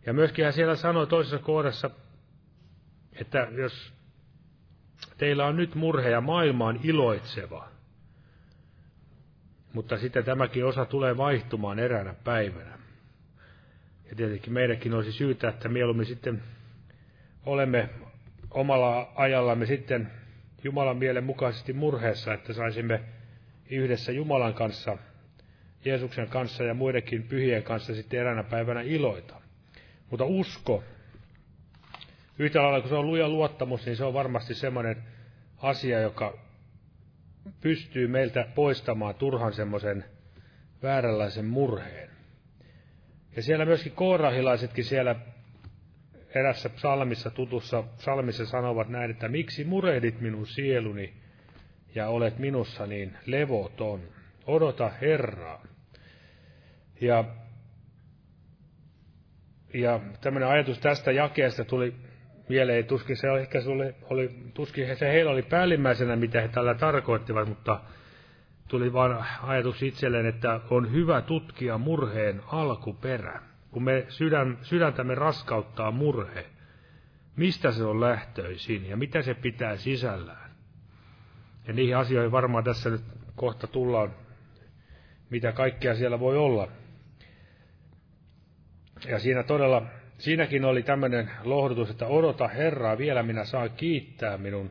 Ja 0.07 0.13
myöskin 0.13 0.45
hän 0.45 0.53
siellä 0.53 0.77
sanoi 0.77 1.07
toisessa 1.07 1.39
kohdassa, 1.39 1.91
että 3.13 3.49
jos 3.53 3.93
teillä 5.19 5.47
on 5.47 5.57
nyt 5.57 5.75
murhe 5.75 6.11
ja 6.11 6.21
maailma 6.21 6.67
on 6.67 6.81
iloitseva, 6.83 7.69
mutta 9.73 9.99
sitten 9.99 10.25
tämäkin 10.25 10.65
osa 10.65 10.85
tulee 10.85 11.17
vaihtumaan 11.17 11.79
eräänä 11.79 12.15
päivänä. 12.25 12.79
Ja 14.11 14.17
tietenkin 14.17 14.53
meidänkin 14.53 14.95
olisi 14.95 15.13
syytä, 15.13 15.49
että 15.49 15.69
mieluummin 15.69 16.07
sitten 16.07 16.43
olemme 17.47 17.91
omalla 18.51 19.13
ajallamme 19.15 19.67
sitten 19.67 20.11
Jumalan 20.65 20.97
mielen 20.97 21.25
mukaisesti 21.25 21.73
murheessa, 21.73 22.35
että 22.35 22.53
saisimme 22.53 23.01
yhdessä 23.71 24.13
Jumalan 24.13 24.55
kanssa, 24.55 24.99
Jeesuksen 25.85 26.29
kanssa 26.29 26.65
ja 26.65 26.75
muidenkin 26.75 27.23
pyhien 27.23 27.63
kanssa 27.63 27.95
sitten 27.95 28.21
eräänä 28.21 28.43
päivänä 28.43 28.81
iloita. 28.81 29.41
Mutta 30.11 30.25
usko, 30.25 30.85
yhtä 32.39 32.63
lailla 32.63 32.81
kun 32.81 32.89
se 32.89 32.95
on 32.95 33.07
luja 33.07 33.29
luottamus, 33.29 33.87
niin 33.87 33.97
se 33.97 34.05
on 34.05 34.15
varmasti 34.15 34.55
semmoinen 34.55 35.03
asia, 35.59 36.01
joka 36.01 36.39
pystyy 37.61 38.09
meiltä 38.09 38.47
poistamaan 38.55 39.15
turhan 39.15 39.53
semmoisen 39.53 40.05
vääränlaisen 40.83 41.45
murheen. 41.45 42.11
Ja 43.37 43.43
siellä 43.43 43.65
myöskin 43.65 43.93
koorahilaisetkin 43.93 44.85
siellä 44.85 45.17
erässä 46.37 46.69
psalmissa, 46.69 47.31
tutussa 47.31 47.83
psalmissa 47.83 48.47
sanovat 48.47 48.89
näin, 48.89 49.11
että 49.11 49.29
miksi 49.29 49.65
murehdit 49.65 50.21
minun 50.21 50.47
sieluni 50.47 51.15
ja 51.95 52.09
olet 52.09 52.39
minussa 52.39 52.87
niin 52.87 53.17
levoton. 53.27 54.01
Odota 54.47 54.91
Herraa. 55.01 55.63
Ja, 57.01 57.25
ja 59.75 60.01
tämmöinen 60.21 60.49
ajatus 60.49 60.79
tästä 60.79 61.13
jakeesta 61.13 61.65
tuli 61.65 61.95
mieleen, 62.49 62.85
tuskin 62.85 63.17
se 63.17 63.29
ehkä 63.41 63.59
oli, 63.67 63.95
oli, 64.11 64.31
tuskin 64.55 64.97
se 64.97 65.09
heillä 65.09 65.31
oli 65.31 65.43
päällimmäisenä, 65.43 66.17
mitä 66.17 66.41
he 66.41 66.49
tällä 66.49 66.75
tarkoittivat, 66.75 67.49
mutta 67.49 67.81
tuli 68.69 68.93
vain 68.93 69.17
ajatus 69.43 69.83
itselleen, 69.83 70.27
että 70.27 70.61
on 70.71 70.93
hyvä 70.93 71.21
tutkia 71.21 71.79
murheen 71.79 72.43
alkuperä. 72.47 73.43
Kun 73.77 73.85
me 73.85 74.07
sydän, 74.09 74.59
sydäntämme 74.63 75.15
raskauttaa 75.15 75.91
murhe, 75.91 76.47
mistä 77.37 77.73
se 77.73 77.85
on 77.85 78.01
lähtöisin 78.01 78.89
ja 78.89 78.97
mitä 78.97 79.23
se 79.23 79.35
pitää 79.35 79.77
sisällään. 79.77 80.51
Ja 81.67 81.73
niihin 81.73 81.97
asioihin 81.97 82.33
varmaan 82.33 82.65
tässä 82.65 82.91
nyt 82.91 83.01
kohta 83.35 83.67
tullaan, 83.67 84.15
mitä 85.31 85.53
kaikkea 85.53 85.95
siellä 85.95 86.21
voi 86.21 86.37
olla. 86.37 86.69
Ja 89.09 89.19
siinä 89.19 89.43
todella, 89.43 89.83
siinäkin 90.19 90.65
oli 90.65 90.83
tämmöinen 90.83 91.31
lohdutus, 91.45 91.91
että 91.91 92.07
odota 92.07 92.49
Herraa, 92.49 92.99
vielä 92.99 93.23
minä 93.23 93.45
saan 93.45 93.71
kiittää 93.71 94.39
minun 94.39 94.71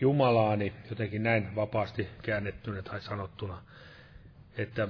Jumalaani, 0.00 0.72
jotenkin 0.90 1.22
näin 1.22 1.54
vapaasti 1.56 2.08
käännettynä 2.22 2.82
tai 2.82 3.00
sanottuna, 3.00 3.62
että 4.56 4.88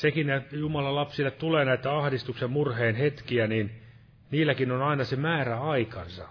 sekin, 0.00 0.30
että 0.30 0.56
Jumalan 0.56 0.94
lapsille 0.94 1.30
tulee 1.30 1.64
näitä 1.64 1.98
ahdistuksen 1.98 2.50
murheen 2.50 2.94
hetkiä, 2.94 3.46
niin 3.46 3.82
niilläkin 4.30 4.72
on 4.72 4.82
aina 4.82 5.04
se 5.04 5.16
määrä 5.16 5.60
aikansa. 5.60 6.28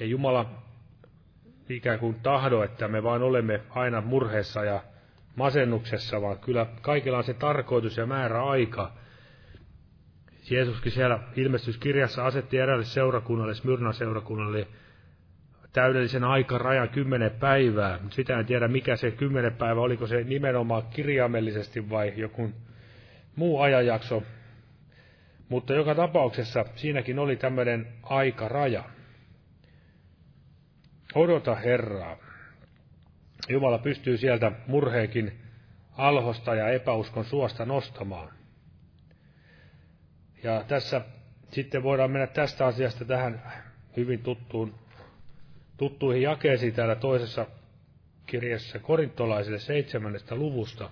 Ja 0.00 0.06
Jumala 0.06 0.62
ikään 1.68 1.98
kuin 1.98 2.14
tahdo, 2.14 2.62
että 2.62 2.88
me 2.88 3.02
vain 3.02 3.22
olemme 3.22 3.60
aina 3.70 4.00
murheessa 4.00 4.64
ja 4.64 4.80
masennuksessa, 5.36 6.22
vaan 6.22 6.38
kyllä 6.38 6.66
kaikilla 6.82 7.18
on 7.18 7.24
se 7.24 7.34
tarkoitus 7.34 7.96
ja 7.96 8.06
määrä 8.06 8.44
aika. 8.44 8.92
Jeesuskin 10.50 10.92
siellä 10.92 11.18
ilmestyskirjassa 11.36 12.26
asetti 12.26 12.58
eräälle 12.58 12.84
seurakunnalle, 12.84 13.54
Smyrnan 13.54 13.94
seurakunnalle, 13.94 14.66
täydellisen 15.74 16.24
aikarajan 16.24 16.88
kymmenen 16.88 17.30
päivää. 17.30 17.98
Sitä 18.10 18.38
en 18.38 18.46
tiedä, 18.46 18.68
mikä 18.68 18.96
se 18.96 19.10
kymmenen 19.10 19.54
päivä, 19.54 19.80
oliko 19.80 20.06
se 20.06 20.24
nimenomaan 20.24 20.82
kirjaimellisesti 20.90 21.90
vai 21.90 22.12
joku 22.16 22.50
muu 23.36 23.60
ajanjakso. 23.60 24.22
Mutta 25.48 25.74
joka 25.74 25.94
tapauksessa 25.94 26.64
siinäkin 26.76 27.18
oli 27.18 27.36
tämmöinen 27.36 27.86
aikaraja. 28.02 28.84
Odota 31.14 31.54
Herraa. 31.54 32.16
Jumala 33.48 33.78
pystyy 33.78 34.16
sieltä 34.16 34.52
murheenkin 34.66 35.40
alhosta 35.92 36.54
ja 36.54 36.68
epäuskon 36.68 37.24
suosta 37.24 37.64
nostamaan. 37.64 38.28
Ja 40.42 40.64
tässä 40.68 41.00
sitten 41.52 41.82
voidaan 41.82 42.10
mennä 42.10 42.26
tästä 42.26 42.66
asiasta 42.66 43.04
tähän 43.04 43.42
hyvin 43.96 44.22
tuttuun 44.22 44.83
tuttuihin 45.76 46.22
jakeisiin 46.22 46.74
täällä 46.74 46.94
toisessa 46.94 47.46
kirjassa 48.26 48.78
korintolaisille 48.78 49.58
seitsemännestä 49.58 50.34
luvusta, 50.34 50.90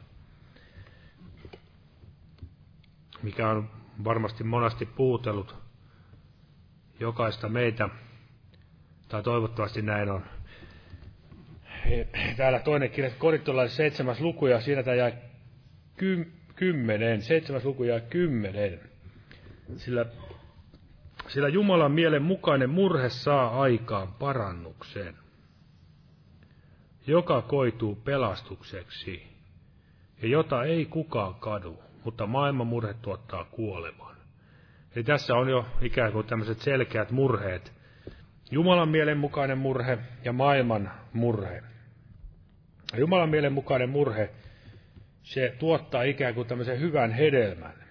mikä 3.23 3.49
on 3.49 3.71
varmasti 4.05 4.45
monasti 4.45 4.87
puutellut 4.87 5.57
jokaista 7.01 7.49
meitä, 7.49 7.89
tai 9.09 9.23
toivottavasti 9.23 9.83
näin 9.83 10.11
on. 10.11 10.25
Täällä 12.37 12.59
toinen 12.59 12.91
kirja, 12.91 13.11
korintolaisille 13.19 13.77
seitsemäs 13.77 14.21
luku, 14.21 14.47
ja 14.47 14.61
siinä 14.61 14.83
tämä 14.83 14.95
jää 14.95 15.13
kymmenen, 16.57 17.23
seitsemäs 17.23 17.65
luku 17.65 17.85
jää 17.85 18.01
kymmenen. 18.01 18.81
Sillä 19.77 20.07
sillä 21.33 21.49
Jumalan 21.49 21.93
mielen 21.93 22.23
mukainen 22.23 22.71
murhe 22.71 23.09
saa 23.09 23.61
aikaan 23.61 24.13
parannuksen, 24.13 25.15
joka 27.07 27.43
koituu 27.43 27.95
pelastukseksi 27.95 29.23
ja 30.23 30.29
jota 30.29 30.65
ei 30.65 30.87
kukaan 30.87 31.35
kadu, 31.35 31.83
mutta 32.05 32.27
maailman 32.27 32.67
murhe 32.67 32.95
tuottaa 32.95 33.45
kuoleman. 33.45 34.17
Eli 34.97 35.05
tässä 35.05 35.35
on 35.35 35.49
jo 35.49 35.67
ikään 35.81 36.13
kuin 36.13 36.27
tämmöiset 36.27 36.59
selkeät 36.59 37.11
murheet. 37.11 37.73
Jumalan 38.51 38.89
mielen 38.89 39.19
mukainen 39.19 39.59
murhe 39.59 39.99
ja 40.25 40.33
maailman 40.33 40.91
murhe. 41.13 41.63
Jumalan 42.99 43.31
mielen 43.31 43.53
mukainen 43.53 43.91
murhe, 43.91 44.31
se 45.23 45.57
tuottaa 45.59 46.03
ikään 46.03 46.35
kuin 46.35 46.49
tämmöisen 46.49 46.81
hyvän 46.81 47.13
hedelmän. 47.13 47.82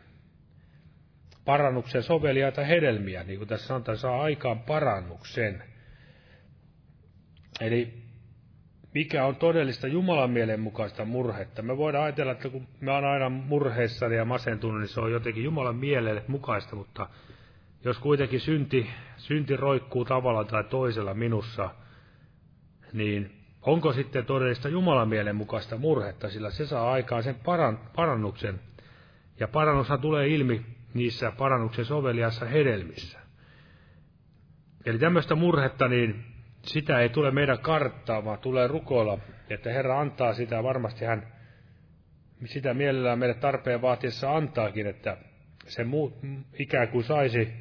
Parannuksen 1.46 2.04
soveliaita 2.04 2.64
hedelmiä, 2.64 3.24
niin 3.24 3.38
kuin 3.38 3.48
tässä 3.48 3.68
sanotaan, 3.68 3.98
saa 3.98 4.22
aikaan 4.22 4.60
parannuksen. 4.60 5.64
Eli 7.62 8.02
mikä 8.94 9.26
on 9.26 9.36
todellista 9.36 9.88
Jumalan 9.88 10.30
mielen 10.30 10.60
mukaista 10.60 11.06
murhetta. 11.06 11.62
Me 11.62 11.78
voidaan 11.78 12.04
ajatella, 12.04 12.32
että 12.32 12.50
kun 12.50 12.68
me 12.80 12.92
on 12.92 13.06
aina 13.06 13.30
murheissa 13.30 14.06
ja 14.06 14.26
masentunut, 14.26 14.80
niin 14.80 14.90
se 14.90 15.02
on 15.02 15.12
jotenkin 15.12 15.44
Jumalan 15.44 15.76
mielelle 15.76 16.24
mukaista, 16.28 16.76
mutta 16.76 17.10
jos 17.84 18.00
kuitenkin 18.00 18.40
synti, 18.40 18.90
synti 19.18 19.58
roikkuu 19.58 20.06
tavalla 20.06 20.44
tai 20.44 20.64
toisella 20.64 21.14
minussa, 21.14 21.70
niin 22.94 23.32
onko 23.62 23.94
sitten 23.94 24.26
todellista 24.26 24.70
Jumalan 24.70 25.10
mielen 25.10 25.36
mukaista 25.36 25.78
murhetta, 25.78 26.30
sillä 26.30 26.52
se 26.52 26.66
saa 26.66 26.92
aikaan 26.92 27.24
sen 27.24 27.36
paran, 27.36 27.80
parannuksen. 27.96 28.60
Ja 29.40 29.48
parannushan 29.48 30.02
tulee 30.02 30.28
ilmi 30.28 30.66
niissä 30.94 31.32
parannuksen 31.32 31.86
soveliassa 31.86 32.46
hedelmissä. 32.46 33.20
Eli 34.86 35.00
tämmöistä 35.00 35.36
murhetta, 35.36 35.88
niin 35.88 36.26
sitä 36.62 37.00
ei 37.00 37.10
tule 37.10 37.32
meidän 37.32 37.60
karttaa, 37.60 38.26
vaan 38.26 38.40
tulee 38.40 38.68
rukoilla, 38.68 39.18
että 39.50 39.70
Herra 39.70 40.00
antaa 40.00 40.34
sitä, 40.34 40.64
varmasti 40.64 41.06
hän 41.06 41.28
sitä 42.46 42.74
mielellään 42.74 43.20
meille 43.20 43.36
tarpeen 43.36 43.82
vaatiessa 43.82 44.36
antaakin, 44.36 44.88
että 44.88 45.18
se 45.68 45.84
muu, 45.84 46.20
ikään 46.60 46.88
kuin 46.88 47.04
saisi 47.04 47.54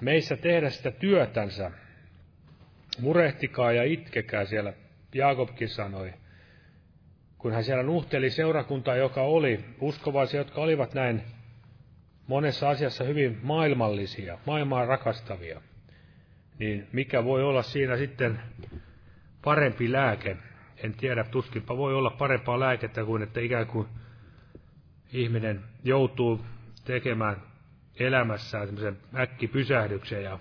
meissä 0.00 0.36
tehdä 0.36 0.70
sitä 0.70 0.90
työtänsä. 0.90 1.70
Murehtikaa 3.00 3.72
ja 3.72 3.84
itkekää 3.84 4.44
siellä, 4.44 4.72
Jaakobkin 5.14 5.68
sanoi, 5.68 6.12
kun 7.38 7.52
hän 7.52 7.64
siellä 7.64 7.82
nuhteli 7.82 8.30
seurakuntaa, 8.30 8.96
joka 8.96 9.22
oli 9.22 9.64
uskovaisia, 9.80 10.40
jotka 10.40 10.60
olivat 10.60 10.94
näin 10.94 11.22
monessa 12.26 12.68
asiassa 12.68 13.04
hyvin 13.04 13.38
maailmallisia, 13.42 14.38
maailmaa 14.46 14.86
rakastavia 14.86 15.60
niin 16.58 16.88
mikä 16.92 17.24
voi 17.24 17.42
olla 17.42 17.62
siinä 17.62 17.96
sitten 17.96 18.40
parempi 19.44 19.92
lääke? 19.92 20.36
En 20.76 20.94
tiedä, 20.94 21.24
tuskinpa 21.24 21.76
voi 21.76 21.94
olla 21.94 22.10
parempaa 22.10 22.60
lääkettä 22.60 23.04
kuin, 23.04 23.22
että 23.22 23.40
ikään 23.40 23.66
kuin 23.66 23.88
ihminen 25.12 25.64
joutuu 25.84 26.40
tekemään 26.84 27.42
elämässään 27.98 28.66
semmoisen 28.66 28.96
äkkipysähdyksen 29.16 30.24
ja, 30.24 30.38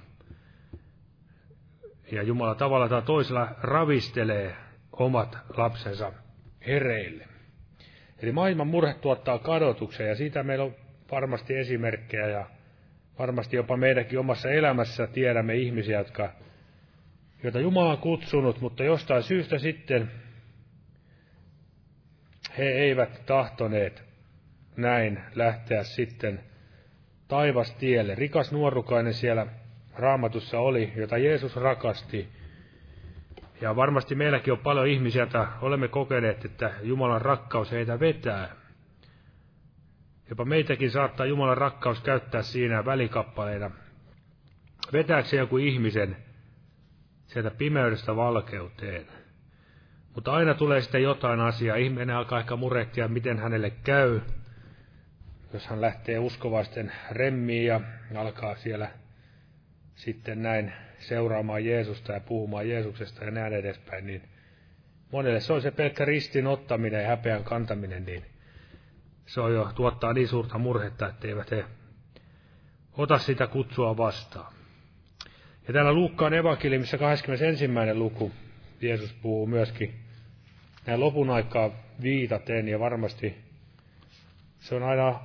ja 2.12 2.24
Jumala 2.24 2.56
tavalla 2.56 2.90
tai 2.90 3.02
toisella 3.02 3.56
ravistelee 3.62 4.56
omat 4.92 5.38
lapsensa 5.58 6.14
hereille. 6.68 7.28
Eli 8.22 8.32
maailman 8.32 8.68
murhe 8.68 8.94
tuottaa 8.94 9.40
kadotuksen 9.40 10.08
ja 10.08 10.16
siitä 10.16 10.44
meillä 10.44 10.66
on 10.66 10.76
varmasti 11.12 11.56
esimerkkejä 11.56 12.28
ja 12.28 12.46
varmasti 13.20 13.56
jopa 13.56 13.78
meidänkin 13.78 14.20
omassa 14.20 14.50
elämässä 14.52 15.08
tiedämme 15.08 15.56
ihmisiä, 15.56 15.98
jotka, 15.98 16.34
joita 17.44 17.60
Jumala 17.60 17.92
on 17.92 17.98
kutsunut, 17.98 18.62
mutta 18.62 18.84
jostain 18.84 19.24
syystä 19.24 19.58
sitten 19.58 20.12
he 22.58 22.64
eivät 22.64 23.26
tahtoneet 23.26 24.04
näin 24.78 25.20
lähteä 25.36 25.84
sitten 25.84 26.40
taivastielle. 27.28 28.16
Rikas 28.16 28.52
nuorukainen 28.52 29.14
siellä 29.14 29.48
raamatussa 29.96 30.60
oli, 30.60 30.94
jota 30.96 31.18
Jeesus 31.18 31.56
rakasti. 31.56 32.28
Ja 33.62 33.76
varmasti 33.76 34.16
meilläkin 34.16 34.54
on 34.54 34.60
paljon 34.60 34.88
ihmisiä, 34.88 35.22
joita 35.22 35.48
olemme 35.62 35.88
kokeneet, 35.88 36.46
että 36.46 36.72
Jumalan 36.82 37.22
rakkaus 37.22 37.72
heitä 37.72 38.00
vetää. 38.00 38.65
Jopa 40.30 40.46
meitäkin 40.46 40.92
saattaa 40.92 41.26
Jumalan 41.26 41.58
rakkaus 41.58 42.02
käyttää 42.02 42.42
siinä 42.42 42.86
välikappaleina. 42.86 43.72
Vetääkseen 44.94 45.40
joku 45.40 45.58
ihmisen 45.58 46.18
sieltä 47.26 47.52
pimeydestä 47.52 48.16
valkeuteen. 48.16 49.06
Mutta 50.16 50.34
aina 50.34 50.54
tulee 50.54 50.82
sitten 50.82 51.04
jotain 51.04 51.40
asiaa. 51.40 51.76
Ihminen 51.76 52.16
alkaa 52.16 52.40
ehkä 52.40 52.56
murehtia, 52.56 53.08
miten 53.08 53.40
hänelle 53.40 53.70
käy. 53.70 54.22
Jos 55.54 55.68
hän 55.68 55.82
lähtee 55.82 56.20
uskovaisten 56.20 56.92
remmiin 57.12 57.66
ja 57.66 57.82
alkaa 58.16 58.56
siellä 58.56 58.90
sitten 59.96 60.42
näin 60.42 60.74
seuraamaan 61.00 61.66
Jeesusta 61.66 62.14
ja 62.14 62.20
puhumaan 62.20 62.70
Jeesuksesta 62.70 63.26
ja 63.26 63.32
näin 63.32 63.54
edespäin, 63.54 64.06
niin 64.06 64.22
monelle 65.12 65.40
se 65.40 65.54
on 65.54 65.62
se 65.62 65.72
pelkkä 65.72 66.06
ristin 66.06 66.48
ottaminen 66.48 67.02
ja 67.02 67.08
häpeän 67.08 67.44
kantaminen, 67.44 68.06
niin 68.06 68.26
se 69.26 69.42
on 69.42 69.54
jo 69.54 69.72
tuottaa 69.76 70.14
niin 70.14 70.28
suurta 70.28 70.58
murhetta, 70.58 71.08
että 71.08 71.28
eivät 71.28 71.52
he 71.52 71.66
ota 72.98 73.18
sitä 73.18 73.48
kutsua 73.48 73.98
vastaan. 73.98 74.54
Ja 75.68 75.74
täällä 75.74 75.94
Luukkaan 75.94 76.34
evankeliumissa 76.34 76.98
21. 76.98 77.68
luku 77.94 78.32
Jeesus 78.82 79.14
puhuu 79.14 79.48
myöskin 79.48 79.94
näin 80.86 81.00
lopun 81.00 81.30
aikaa 81.30 81.72
viitaten, 82.02 82.68
ja 82.68 82.80
varmasti 82.80 83.36
se 84.60 84.76
on 84.76 84.84
aina 84.84 85.20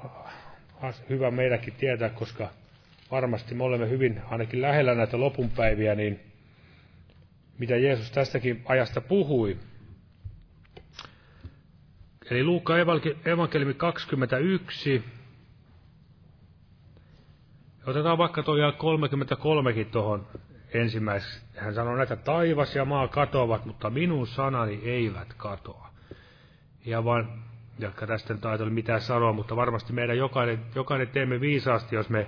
hyvä 1.08 1.30
meidänkin 1.30 1.74
tietää, 1.74 2.08
koska 2.08 2.50
varmasti 3.10 3.54
me 3.54 3.64
olemme 3.64 3.88
hyvin 3.88 4.20
ainakin 4.30 4.62
lähellä 4.62 4.94
näitä 4.94 5.20
lopunpäiviä, 5.20 5.94
niin 5.94 6.20
mitä 7.58 7.76
Jeesus 7.76 8.10
tästäkin 8.10 8.62
ajasta 8.64 9.00
puhui, 9.00 9.58
Eli 12.30 12.44
Luukka 12.44 12.74
evankeliumi 13.24 13.74
21. 13.74 15.04
Otetaan 17.86 18.18
vaikka 18.18 18.42
tuo 18.42 18.54
33kin 18.54 19.90
tuohon 19.92 20.26
ensimmäiseksi. 20.74 21.40
Hän 21.56 21.74
sanoi 21.74 21.96
näitä 21.96 22.16
taivas 22.16 22.76
ja 22.76 22.84
maa 22.84 23.08
katoavat, 23.08 23.64
mutta 23.64 23.90
minun 23.90 24.26
sanani 24.26 24.80
eivät 24.84 25.34
katoa. 25.34 25.90
Ja 26.86 27.04
vaan, 27.04 27.42
jotka 27.78 28.06
tästä 28.06 28.34
nyt 28.34 28.46
ajatella 28.46 28.72
mitään 28.72 29.00
sanoa, 29.00 29.32
mutta 29.32 29.56
varmasti 29.56 29.92
meidän 29.92 30.18
jokainen, 30.18 30.60
jokainen 30.74 31.08
teemme 31.08 31.40
viisaasti, 31.40 31.96
jos 31.96 32.10
me 32.10 32.26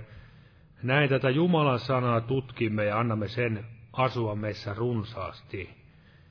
näin 0.83 1.09
tätä 1.09 1.31
Jumalan 1.31 1.79
sanaa 1.79 2.21
tutkimme 2.21 2.85
ja 2.85 2.99
annamme 2.99 3.29
sen 3.29 3.67
asua 3.93 4.35
meissä 4.35 4.75
runsaasti. 4.75 5.71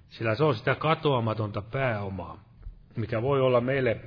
Sillä 0.10 0.36
se 0.36 0.44
on 0.44 0.56
sitä 0.56 0.76
katoamatonta 0.76 1.62
pääomaa 1.62 2.51
mikä 2.96 3.22
voi 3.22 3.42
olla 3.42 3.62
meille 3.62 3.98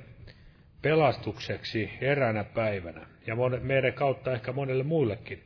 pelastukseksi 0.82 1.91
eräänä 2.01 2.45
päivänä, 2.45 3.07
ja 3.26 3.37
meidän 3.62 3.93
kautta 3.93 4.32
ehkä 4.32 4.53
monelle 4.53 4.85
muillekin. 4.85 5.43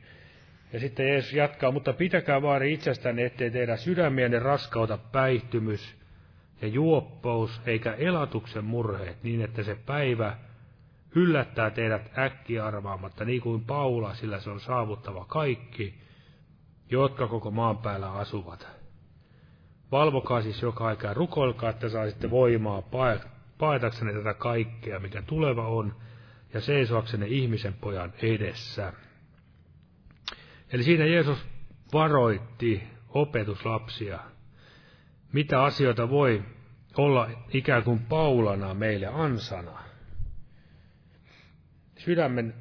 Ja 0.73 0.79
sitten 0.79 1.07
Jeesus 1.07 1.33
jatkaa, 1.33 1.71
mutta 1.71 1.93
pitäkää 1.93 2.41
vaari 2.41 2.73
itsestänne, 2.73 3.25
ettei 3.25 3.51
teidän 3.51 3.77
sydämienne 3.77 4.39
raskauta 4.39 4.97
päihtymys 4.97 5.95
ja 6.61 6.67
juoppous, 6.67 7.61
eikä 7.65 7.93
elatuksen 7.93 8.65
murheet, 8.65 9.23
niin 9.23 9.41
että 9.41 9.63
se 9.63 9.77
päivä 9.85 10.37
yllättää 11.15 11.69
teidät 11.69 12.17
äkkiarvaamatta, 12.17 13.25
niin 13.25 13.41
kuin 13.41 13.65
Paula, 13.65 14.13
sillä 14.13 14.39
se 14.39 14.49
on 14.49 14.59
saavuttava 14.59 15.25
kaikki, 15.25 15.93
jotka 16.89 17.27
koko 17.27 17.51
maan 17.51 17.77
päällä 17.77 18.11
asuvat. 18.11 18.78
Valvokaa 19.91 20.41
siis 20.41 20.61
joka 20.61 20.85
aika 20.87 21.07
ja 21.07 21.13
rukoilkaa, 21.13 21.69
että 21.69 21.89
saisitte 21.89 22.29
voimaa 22.29 22.83
paetaksenne 23.57 24.13
tätä 24.13 24.33
kaikkea, 24.33 24.99
mikä 24.99 25.21
tuleva 25.21 25.67
on, 25.67 25.95
ja 26.53 26.61
seisoaksenne 26.61 27.27
ihmisen 27.27 27.73
pojan 27.73 28.13
edessä. 28.21 28.93
Eli 30.71 30.83
siinä 30.83 31.05
Jeesus 31.05 31.47
varoitti 31.93 32.83
opetuslapsia, 33.09 34.19
mitä 35.33 35.63
asioita 35.63 36.09
voi 36.09 36.43
olla 36.97 37.29
ikään 37.53 37.83
kuin 37.83 37.99
paulana 37.99 38.73
meille 38.73 39.07
ansana. 39.07 39.83
Sydämen 41.97 42.53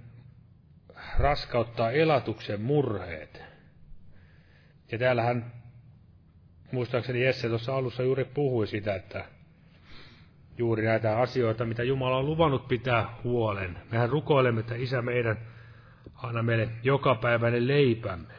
raskauttaa 1.18 1.90
elatuksen 1.90 2.60
murheet. 2.60 3.42
Ja 4.92 4.98
täällähän 4.98 5.57
muistaakseni 6.72 7.24
Jesse 7.24 7.48
tuossa 7.48 7.76
alussa 7.76 8.02
juuri 8.02 8.24
puhui 8.24 8.66
sitä, 8.66 8.94
että 8.94 9.24
juuri 10.58 10.84
näitä 10.84 11.18
asioita, 11.18 11.64
mitä 11.64 11.82
Jumala 11.82 12.16
on 12.16 12.26
luvannut 12.26 12.68
pitää 12.68 13.14
huolen. 13.24 13.78
Mehän 13.92 14.08
rukoilemme, 14.10 14.60
että 14.60 14.74
Isä 14.74 15.02
meidän 15.02 15.38
anna 16.14 16.42
meille 16.42 16.68
jokapäiväinen 16.82 17.68
leipämme. 17.68 18.34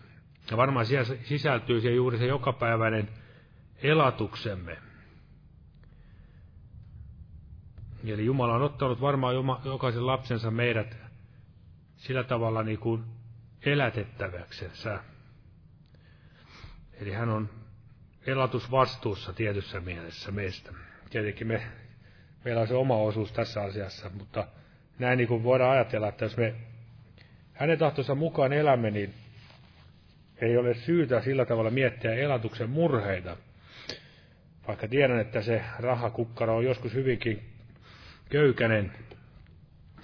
Ja 0.51 0.57
varmaan 0.57 0.85
siellä 0.85 1.15
sisältyy 1.23 1.81
se 1.81 1.91
juuri 1.91 2.17
se 2.17 2.25
jokapäiväinen 2.25 3.09
elatuksemme. 3.83 4.77
Eli 8.03 8.25
Jumala 8.25 8.55
on 8.55 8.61
ottanut 8.61 9.01
varmaan 9.01 9.35
jokaisen 9.65 10.07
lapsensa 10.07 10.51
meidät 10.51 10.97
sillä 11.97 12.23
tavalla 12.23 12.63
niin 12.63 12.79
kuin 12.79 13.03
elätettäväksensä. 13.65 14.99
Eli 16.93 17.11
hän 17.11 17.29
on 17.29 17.49
elatusvastuussa 18.27 19.33
tietyssä 19.33 19.79
mielessä 19.79 20.31
meistä. 20.31 20.71
Tietenkin 21.09 21.47
me, 21.47 21.61
meillä 22.45 22.61
on 22.61 22.67
se 22.67 22.73
oma 22.73 22.95
osuus 22.95 23.31
tässä 23.31 23.61
asiassa, 23.61 24.09
mutta 24.09 24.47
näin 24.99 25.17
niin 25.17 25.27
kuin 25.27 25.43
voidaan 25.43 25.71
ajatella, 25.71 26.07
että 26.07 26.25
jos 26.25 26.37
me 26.37 26.55
hänen 27.53 27.79
tahtonsa 27.79 28.15
mukaan 28.15 28.53
elämme, 28.53 28.91
niin 28.91 29.13
ei 30.41 30.57
ole 30.57 30.73
syytä 30.73 31.21
sillä 31.21 31.45
tavalla 31.45 31.69
miettiä 31.69 32.13
elatuksen 32.13 32.69
murheita. 32.69 33.37
Vaikka 34.67 34.87
tiedän, 34.87 35.19
että 35.19 35.41
se 35.41 35.63
rahakukkaro 35.79 36.57
on 36.57 36.65
joskus 36.65 36.93
hyvinkin 36.93 37.49
köykänen, 38.29 38.91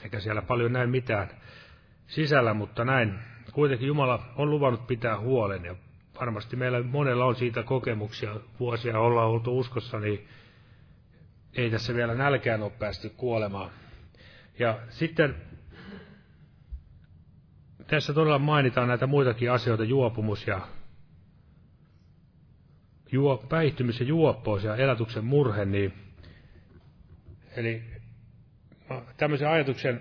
eikä 0.03 0.20
siellä 0.20 0.41
paljon 0.41 0.74
näin 0.74 0.89
mitään 0.89 1.30
sisällä, 2.07 2.53
mutta 2.53 2.86
näin 2.86 3.20
kuitenkin 3.51 3.88
Jumala 3.88 4.34
on 4.36 4.49
luvannut 4.49 4.88
pitää 4.88 5.20
huolen 5.20 5.66
ja 5.66 5.76
varmasti 6.20 6.55
meillä 6.55 6.84
monella 6.84 7.26
on 7.26 7.36
siitä 7.36 7.63
kokemuksia, 7.63 8.36
vuosia 8.59 8.99
ollaan 8.99 9.30
oltu 9.30 9.59
uskossa, 9.59 9.99
niin 9.99 10.28
ei 11.53 11.70
tässä 11.72 11.93
vielä 11.95 12.16
nälkään 12.16 12.63
ole 12.63 12.72
päästy 12.80 13.09
kuolemaan. 13.09 13.72
Ja 14.59 14.80
sitten 14.89 15.36
tässä 17.88 18.13
todella 18.13 18.39
mainitaan 18.39 18.88
näitä 18.88 19.07
muitakin 19.07 19.51
asioita, 19.51 19.84
juopumus 19.84 20.47
ja 20.47 20.68
juo, 23.11 23.38
päihtymys 23.38 23.99
ja 23.99 24.05
juoppous 24.05 24.63
ja 24.63 24.76
elätyksen 24.76 25.26
murhe, 25.26 25.66
niin 25.66 25.93
eli 27.55 27.84
tämmöisen 29.18 29.49
ajatuksen 29.49 29.99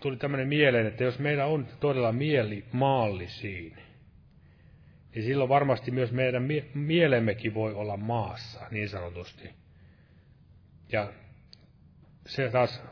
tuli 0.00 0.16
tämmöinen 0.16 0.48
mieleen, 0.48 0.86
että 0.86 1.04
jos 1.04 1.18
meillä 1.18 1.46
on 1.46 1.66
todella 1.80 2.12
mieli 2.12 2.64
maallisiin, 2.72 3.76
niin 5.14 5.24
silloin 5.24 5.48
varmasti 5.48 5.90
myös 5.90 6.12
meidän 6.12 6.42
mie- 6.42 6.70
mielemmekin 6.74 7.54
voi 7.54 7.74
olla 7.74 7.96
maassa, 7.96 8.60
niin 8.70 8.88
sanotusti. 8.88 9.50
Ja 10.92 11.12
se 12.26 12.48
taas 12.48 12.82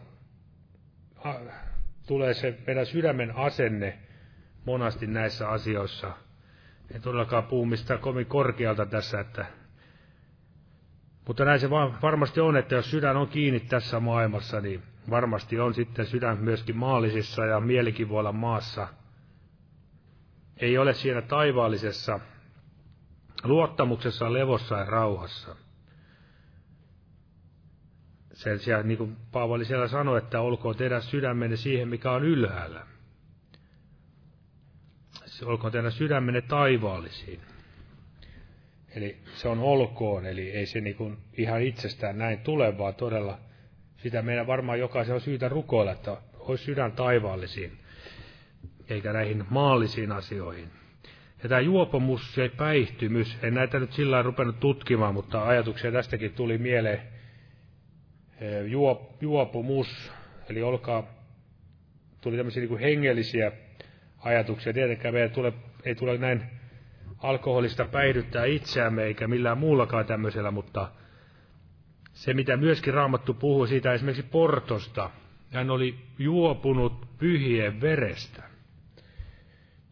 a, 1.24 1.34
tulee 2.06 2.34
se 2.34 2.58
meidän 2.66 2.86
sydämen 2.86 3.36
asenne 3.36 3.98
monasti 4.64 5.06
näissä 5.06 5.48
asioissa. 5.48 6.12
En 6.94 7.02
todellakaan 7.02 7.44
puhu 7.44 7.66
mistään 7.66 8.00
kovin 8.00 8.26
korkealta 8.26 8.86
tässä, 8.86 9.20
että 9.20 9.46
mutta 11.26 11.44
näin 11.44 11.60
se 11.60 11.70
varmasti 12.02 12.40
on, 12.40 12.56
että 12.56 12.74
jos 12.74 12.90
sydän 12.90 13.16
on 13.16 13.28
kiinni 13.28 13.60
tässä 13.60 14.00
maailmassa, 14.00 14.60
niin 14.60 14.82
varmasti 15.10 15.60
on 15.60 15.74
sitten 15.74 16.06
sydän 16.06 16.38
myöskin 16.38 16.76
maallisissa 16.76 17.44
ja 17.44 17.60
mielikin 17.60 18.08
voi 18.08 18.20
olla 18.20 18.32
maassa. 18.32 18.88
Ei 20.56 20.78
ole 20.78 20.94
siinä 20.94 21.22
taivaallisessa 21.22 22.20
luottamuksessa, 23.44 24.32
levossa 24.32 24.78
ja 24.78 24.84
rauhassa. 24.84 25.56
Sen 28.32 28.58
sijaan, 28.58 28.88
niin 28.88 28.98
kuin 28.98 29.16
Paavali 29.32 29.64
siellä 29.64 29.88
sanoi, 29.88 30.18
että 30.18 30.40
olkoon 30.40 30.76
teidän 30.76 31.02
sydämenne 31.02 31.56
siihen, 31.56 31.88
mikä 31.88 32.10
on 32.10 32.24
ylhäällä. 32.24 32.86
Olkoon 35.44 35.72
teidän 35.72 35.92
sydämenne 35.92 36.40
taivaallisiin. 36.40 37.40
Eli 38.88 39.18
se 39.34 39.48
on 39.48 39.58
olkoon, 39.58 40.26
eli 40.26 40.50
ei 40.50 40.66
se 40.66 40.80
niin 40.80 40.96
kuin 40.96 41.18
ihan 41.32 41.62
itsestään 41.62 42.18
näin 42.18 42.38
tule, 42.38 42.78
vaan 42.78 42.94
todella 42.94 43.38
sitä 43.96 44.22
meidän 44.22 44.46
varmaan 44.46 44.78
jokaisen 44.78 45.14
on 45.14 45.20
syytä 45.20 45.48
rukoilla, 45.48 45.92
että 45.92 46.16
olisi 46.38 46.64
sydän 46.64 46.92
taivaallisiin, 46.92 47.78
eikä 48.88 49.12
näihin 49.12 49.44
maallisiin 49.50 50.12
asioihin. 50.12 50.68
Ja 51.42 51.48
tämä 51.48 51.60
juopomus 51.60 52.36
ja 52.36 52.48
päihtymys, 52.56 53.38
en 53.42 53.54
näitä 53.54 53.78
nyt 53.78 53.92
sillä 53.92 54.22
rupennut 54.22 54.60
tutkimaan, 54.60 55.14
mutta 55.14 55.46
ajatuksia 55.46 55.92
tästäkin 55.92 56.32
tuli 56.32 56.58
mieleen. 56.58 57.00
Juop, 58.66 59.22
juopumus, 59.22 60.12
eli 60.48 60.62
olkaa, 60.62 61.06
tuli 62.20 62.36
tämmöisiä 62.36 62.60
niin 62.60 62.68
kuin 62.68 62.80
hengellisiä 62.80 63.52
ajatuksia. 64.18 64.72
Tietenkään 64.72 65.14
meidän 65.14 65.30
tule, 65.30 65.52
ei 65.84 65.94
tule 65.94 66.18
näin 66.18 66.42
alkoholista 67.18 67.84
päihdyttää 67.84 68.44
itseämme 68.44 69.04
eikä 69.04 69.28
millään 69.28 69.58
muullakaan 69.58 70.06
tämmöisellä, 70.06 70.50
mutta 70.50 70.90
se 72.12 72.34
mitä 72.34 72.56
myöskin 72.56 72.94
Raamattu 72.94 73.34
puhuu 73.34 73.66
siitä 73.66 73.92
esimerkiksi 73.92 74.30
Portosta, 74.30 75.10
hän 75.50 75.70
oli 75.70 75.94
juopunut 76.18 77.18
pyhien 77.18 77.80
verestä. 77.80 78.55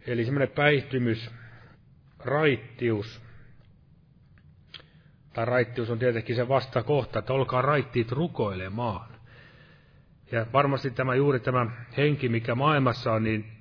Eli 0.07 0.25
semmoinen 0.25 0.55
päihtymys, 0.55 1.31
raittius, 2.19 3.23
tai 5.33 5.45
raittius 5.45 5.91
on 5.91 5.99
tietenkin 5.99 6.37
se 6.37 6.49
vastakohta, 6.49 7.19
että 7.19 7.33
olkaa 7.33 7.63
raittiit 7.63 8.13
rukoilemaan. 8.13 9.15
Ja 10.33 10.47
varmasti 10.53 10.91
tämä 10.91 11.15
juuri 11.15 11.41
tämä 11.41 11.67
henki, 11.97 12.29
mikä 12.29 12.55
maailmassa 12.55 13.13
on, 13.13 13.25
niin 13.25 13.53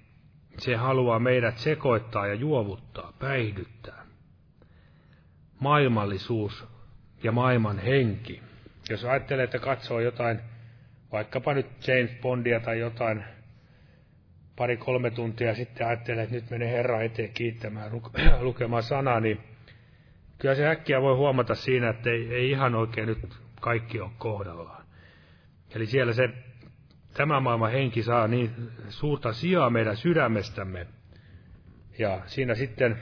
se 0.57 0.75
haluaa 0.75 1.19
meidät 1.19 1.57
sekoittaa 1.57 2.27
ja 2.27 2.33
juovuttaa, 2.33 3.13
päihdyttää. 3.19 4.05
Maailmallisuus 5.59 6.67
ja 7.23 7.31
maailman 7.31 7.79
henki. 7.79 8.41
Jos 8.89 9.05
ajattelee, 9.05 9.43
että 9.43 9.59
katsoo 9.59 9.99
jotain, 9.99 10.39
vaikkapa 11.11 11.53
nyt 11.53 11.87
James 11.87 12.11
Bondia 12.21 12.59
tai 12.59 12.79
jotain, 12.79 13.23
pari-kolme 14.55 15.11
tuntia 15.11 15.55
sitten 15.55 15.87
ajattelee, 15.87 16.23
että 16.23 16.35
nyt 16.35 16.49
menee 16.49 16.71
Herra 16.71 17.01
eteen 17.01 17.33
kiittämään, 17.33 17.91
lukemaan 18.41 18.83
sanaa, 18.83 19.19
niin 19.19 19.39
kyllä 20.37 20.55
se 20.55 20.67
äkkiä 20.67 21.01
voi 21.01 21.15
huomata 21.15 21.55
siinä, 21.55 21.89
että 21.89 22.09
ei, 22.09 22.33
ei 22.33 22.51
ihan 22.51 22.75
oikein 22.75 23.07
nyt 23.07 23.19
kaikki 23.61 23.99
ole 23.99 24.11
kohdallaan. 24.17 24.83
Eli 25.75 25.85
siellä 25.85 26.13
se 26.13 26.29
tämä 27.13 27.39
maailman 27.39 27.71
henki 27.71 28.03
saa 28.03 28.27
niin 28.27 28.51
suurta 28.89 29.33
sijaa 29.33 29.69
meidän 29.69 29.97
sydämestämme. 29.97 30.87
Ja 31.99 32.21
siinä 32.25 32.55
sitten 32.55 32.99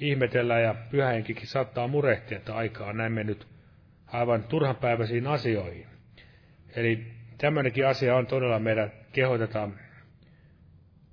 ihmetellään 0.00 0.62
ja 0.62 0.74
pyhähenkikin 0.90 1.46
saattaa 1.46 1.88
murehtia, 1.88 2.38
että 2.38 2.56
aikaa 2.56 2.88
on 2.88 2.96
näin 2.96 3.12
mennyt 3.12 3.46
aivan 4.06 4.44
turhanpäiväisiin 4.44 5.26
asioihin. 5.26 5.86
Eli 6.76 7.06
tämmöinenkin 7.38 7.86
asia 7.86 8.16
on 8.16 8.26
todella 8.26 8.58
meidän 8.58 8.92
kehotetaan 9.12 9.74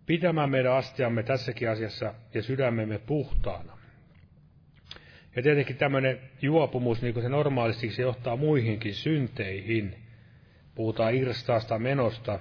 pitämään 0.05 0.49
meidän 0.49 0.73
astiamme 0.73 1.23
tässäkin 1.23 1.69
asiassa 1.69 2.13
ja 2.33 2.43
sydämemme 2.43 2.97
puhtaana. 2.97 3.77
Ja 5.35 5.43
tietenkin 5.43 5.75
tämmöinen 5.75 6.19
juopumus, 6.41 7.01
niin 7.01 7.13
kuin 7.13 7.23
se 7.23 7.29
normaalisti 7.29 7.89
se 7.89 8.01
johtaa 8.01 8.37
muihinkin 8.37 8.95
synteihin. 8.95 9.95
Puhutaan 10.75 11.15
irstaasta 11.15 11.79
menosta 11.79 12.39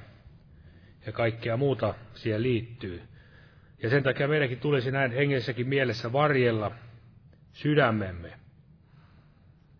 ja 1.06 1.12
kaikkea 1.12 1.56
muuta 1.56 1.94
siihen 2.14 2.42
liittyy. 2.42 3.02
Ja 3.82 3.90
sen 3.90 4.02
takia 4.02 4.28
meidänkin 4.28 4.60
tulisi 4.60 4.90
näin 4.90 5.12
hengellisessäkin 5.12 5.68
mielessä 5.68 6.12
varjella 6.12 6.70
sydämemme, 7.52 8.32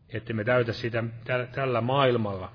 että 0.08 0.32
me 0.32 0.44
täytä 0.44 0.72
sitä 0.72 1.04
tällä 1.52 1.80
maailmalla. 1.80 2.52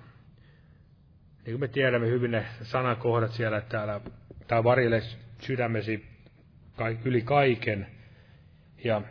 Niin 1.46 1.54
kuin 1.54 1.60
me 1.60 1.68
tiedämme 1.68 2.08
hyvin 2.08 2.32
ne 2.32 2.46
sanakohdat 2.62 3.32
siellä, 3.32 3.58
että 3.58 3.70
täällä, 3.70 4.02
tai 4.48 4.64
varjelle 4.64 5.02
sydämesi 5.41 6.06
yli 7.06 7.22
kaiken. 7.22 7.88
Ja 8.84 9.02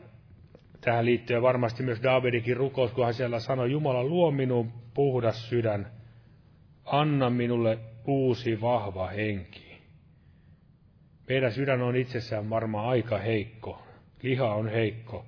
tähän 0.80 1.04
liittyy 1.04 1.42
varmasti 1.42 1.82
myös 1.82 2.02
Davidikin 2.02 2.56
rukous, 2.56 2.92
kun 2.92 3.04
hän 3.04 3.14
siellä 3.14 3.40
sanoi, 3.40 3.70
Jumala 3.70 4.04
luo 4.04 4.30
minun 4.30 4.72
puhdas 4.94 5.48
sydän, 5.48 5.86
anna 6.84 7.30
minulle 7.30 7.78
uusi 8.06 8.60
vahva 8.60 9.06
henki. 9.06 9.82
Meidän 11.28 11.52
sydän 11.52 11.82
on 11.82 11.96
itsessään 11.96 12.50
varmaan 12.50 12.88
aika 12.88 13.18
heikko, 13.18 13.82
liha 14.22 14.54
on 14.54 14.68
heikko, 14.68 15.26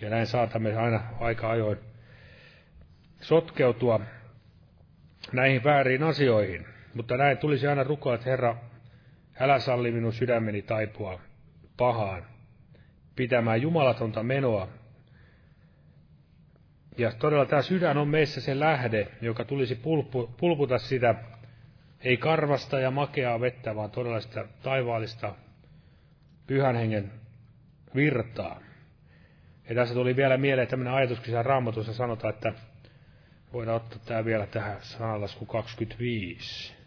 ja 0.00 0.10
näin 0.10 0.26
saatamme 0.26 0.76
aina 0.76 1.00
aika 1.20 1.50
ajoin 1.50 1.78
sotkeutua 3.20 4.00
näihin 5.32 5.64
väärin 5.64 6.02
asioihin. 6.02 6.66
Mutta 6.94 7.16
näin 7.16 7.38
tulisi 7.38 7.66
aina 7.66 7.84
rukoa, 7.84 8.14
että 8.14 8.30
Herra, 8.30 8.56
älä 9.40 9.58
salli 9.58 9.90
minun 9.90 10.12
sydämeni 10.12 10.62
taipua 10.62 11.20
pahaan, 11.76 12.22
pitämään 13.16 13.62
jumalatonta 13.62 14.22
menoa. 14.22 14.68
Ja 16.98 17.12
todella 17.12 17.46
tämä 17.46 17.62
sydän 17.62 17.98
on 17.98 18.08
meissä 18.08 18.40
se 18.40 18.60
lähde, 18.60 19.08
joka 19.20 19.44
tulisi 19.44 19.74
pulpu, 19.74 20.30
pulputa 20.36 20.78
sitä, 20.78 21.14
ei 22.00 22.16
karvasta 22.16 22.80
ja 22.80 22.90
makeaa 22.90 23.40
vettä, 23.40 23.74
vaan 23.74 23.90
todella 23.90 24.20
sitä 24.20 24.44
taivaallista 24.62 25.34
pyhän 26.46 26.76
hengen 26.76 27.12
virtaa. 27.94 28.60
Ja 29.68 29.74
tässä 29.74 29.94
tuli 29.94 30.16
vielä 30.16 30.36
mieleen 30.36 30.68
tämmöinen 30.68 30.94
ajatus, 30.94 31.20
kun 31.20 31.44
raamatussa 31.44 31.92
sanotaan, 31.92 32.34
että 32.34 32.52
voidaan 33.52 33.76
ottaa 33.76 33.98
tämä 34.04 34.24
vielä 34.24 34.46
tähän 34.46 34.76
sanalasku 34.80 35.46
25 35.46 36.77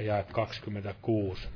ja 0.00 0.24
26. 0.32 1.48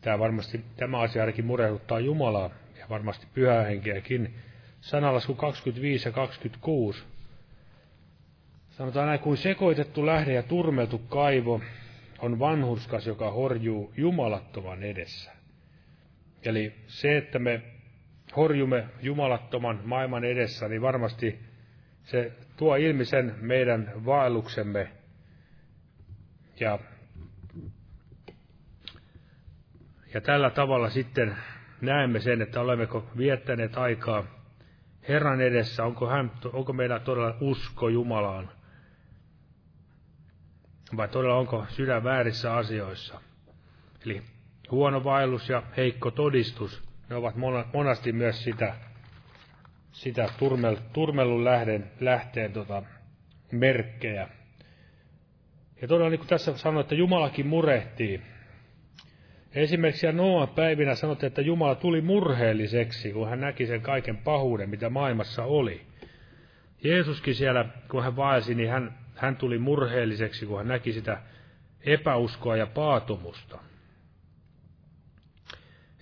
Tämä 0.00 0.18
varmasti, 0.18 0.64
tämä 0.76 1.00
asia 1.00 1.22
ainakin 1.22 1.46
murehduttaa 1.46 2.00
Jumalaa 2.00 2.50
ja 2.78 2.86
varmasti 2.90 3.26
pyhää 3.34 3.64
henkeäkin. 3.64 4.34
Sanalasku 4.80 5.34
25 5.34 6.08
ja 6.08 6.12
26 6.12 7.04
Sanotaan 8.80 9.06
näin, 9.06 9.20
kuin 9.20 9.36
sekoitettu 9.36 10.06
lähde 10.06 10.32
ja 10.32 10.42
turmeltu 10.42 10.98
kaivo 10.98 11.60
on 12.18 12.38
vanhurskas, 12.38 13.06
joka 13.06 13.30
horjuu 13.30 13.92
jumalattoman 13.96 14.82
edessä. 14.82 15.32
Eli 16.42 16.74
se, 16.86 17.16
että 17.16 17.38
me 17.38 17.62
horjumme 18.36 18.84
jumalattoman 19.02 19.80
maailman 19.84 20.24
edessä, 20.24 20.68
niin 20.68 20.82
varmasti 20.82 21.38
se 22.04 22.32
tuo 22.60 22.76
ilmi 22.76 23.04
sen 23.04 23.34
meidän 23.40 23.92
vaelluksemme. 24.04 24.90
Ja, 26.60 26.78
ja 30.14 30.20
tällä 30.20 30.50
tavalla 30.50 30.90
sitten 30.90 31.36
näemme 31.80 32.20
sen, 32.20 32.42
että 32.42 32.60
olemmeko 32.60 33.10
viettäneet 33.16 33.78
aikaa 33.78 34.24
Herran 35.08 35.40
edessä, 35.40 35.84
onko, 35.84 36.08
hän, 36.08 36.30
onko 36.52 36.72
meillä 36.72 36.98
todella 36.98 37.36
usko 37.40 37.88
Jumalaan, 37.88 38.50
vai 40.96 41.08
todella 41.08 41.36
onko 41.36 41.66
sydän 41.68 42.04
väärissä 42.04 42.54
asioissa. 42.54 43.20
Eli 44.06 44.22
huono 44.70 45.04
vaellus 45.04 45.48
ja 45.48 45.62
heikko 45.76 46.10
todistus, 46.10 46.82
ne 47.10 47.16
ovat 47.16 47.34
monasti 47.72 48.12
myös 48.12 48.44
sitä, 48.44 48.76
sitä 49.92 50.28
turmel, 50.38 50.76
turmelun 50.92 51.44
lähden, 51.44 51.90
lähteen 52.00 52.52
tota, 52.52 52.82
merkkejä. 53.52 54.28
Ja 55.82 55.88
todella 55.88 56.10
niin 56.10 56.18
kuin 56.18 56.28
tässä 56.28 56.56
sanoi, 56.56 56.80
että 56.80 56.94
Jumalakin 56.94 57.46
murehtii. 57.46 58.22
Esimerkiksi 59.54 60.12
Noa 60.12 60.46
päivinä 60.46 60.94
sanottiin, 60.94 61.28
että 61.28 61.42
Jumala 61.42 61.74
tuli 61.74 62.00
murheelliseksi, 62.00 63.12
kun 63.12 63.28
hän 63.28 63.40
näki 63.40 63.66
sen 63.66 63.80
kaiken 63.80 64.16
pahuuden, 64.16 64.70
mitä 64.70 64.90
maailmassa 64.90 65.44
oli. 65.44 65.86
Jeesuskin 66.84 67.34
siellä, 67.34 67.64
kun 67.90 68.02
hän 68.02 68.16
vaelsi, 68.16 68.54
niin 68.54 68.70
hän, 68.70 68.98
hän 69.14 69.36
tuli 69.36 69.58
murheelliseksi, 69.58 70.46
kun 70.46 70.58
hän 70.58 70.68
näki 70.68 70.92
sitä 70.92 71.22
epäuskoa 71.80 72.56
ja 72.56 72.66
paatumusta. 72.66 73.58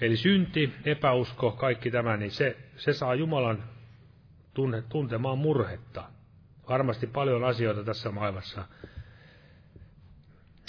Eli 0.00 0.16
synti, 0.16 0.72
epäusko, 0.84 1.50
kaikki 1.50 1.90
tämä, 1.90 2.16
niin 2.16 2.30
se, 2.30 2.56
se 2.76 2.92
saa 2.92 3.14
Jumalan 3.14 3.64
tunne, 4.58 4.82
tuntemaan 4.88 5.38
murhetta. 5.38 6.04
Varmasti 6.68 7.06
paljon 7.06 7.44
asioita 7.44 7.84
tässä 7.84 8.10
maailmassa. 8.10 8.64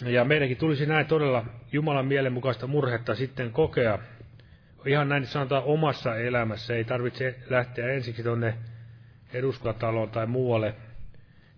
Ja 0.05 0.25
meidänkin 0.25 0.57
tulisi 0.57 0.85
näin 0.85 1.05
todella 1.05 1.45
Jumalan 1.71 2.05
mielenmukaista 2.05 2.67
murhetta 2.67 3.15
sitten 3.15 3.51
kokea. 3.51 3.99
Ihan 4.85 5.09
näin 5.09 5.25
sanotaan 5.25 5.63
omassa 5.63 6.15
elämässä. 6.15 6.75
Ei 6.75 6.83
tarvitse 6.83 7.39
lähteä 7.49 7.91
ensiksi 7.91 8.23
tuonne 8.23 8.57
eduskuntataloon 9.33 10.09
tai 10.09 10.27
muualle 10.27 10.75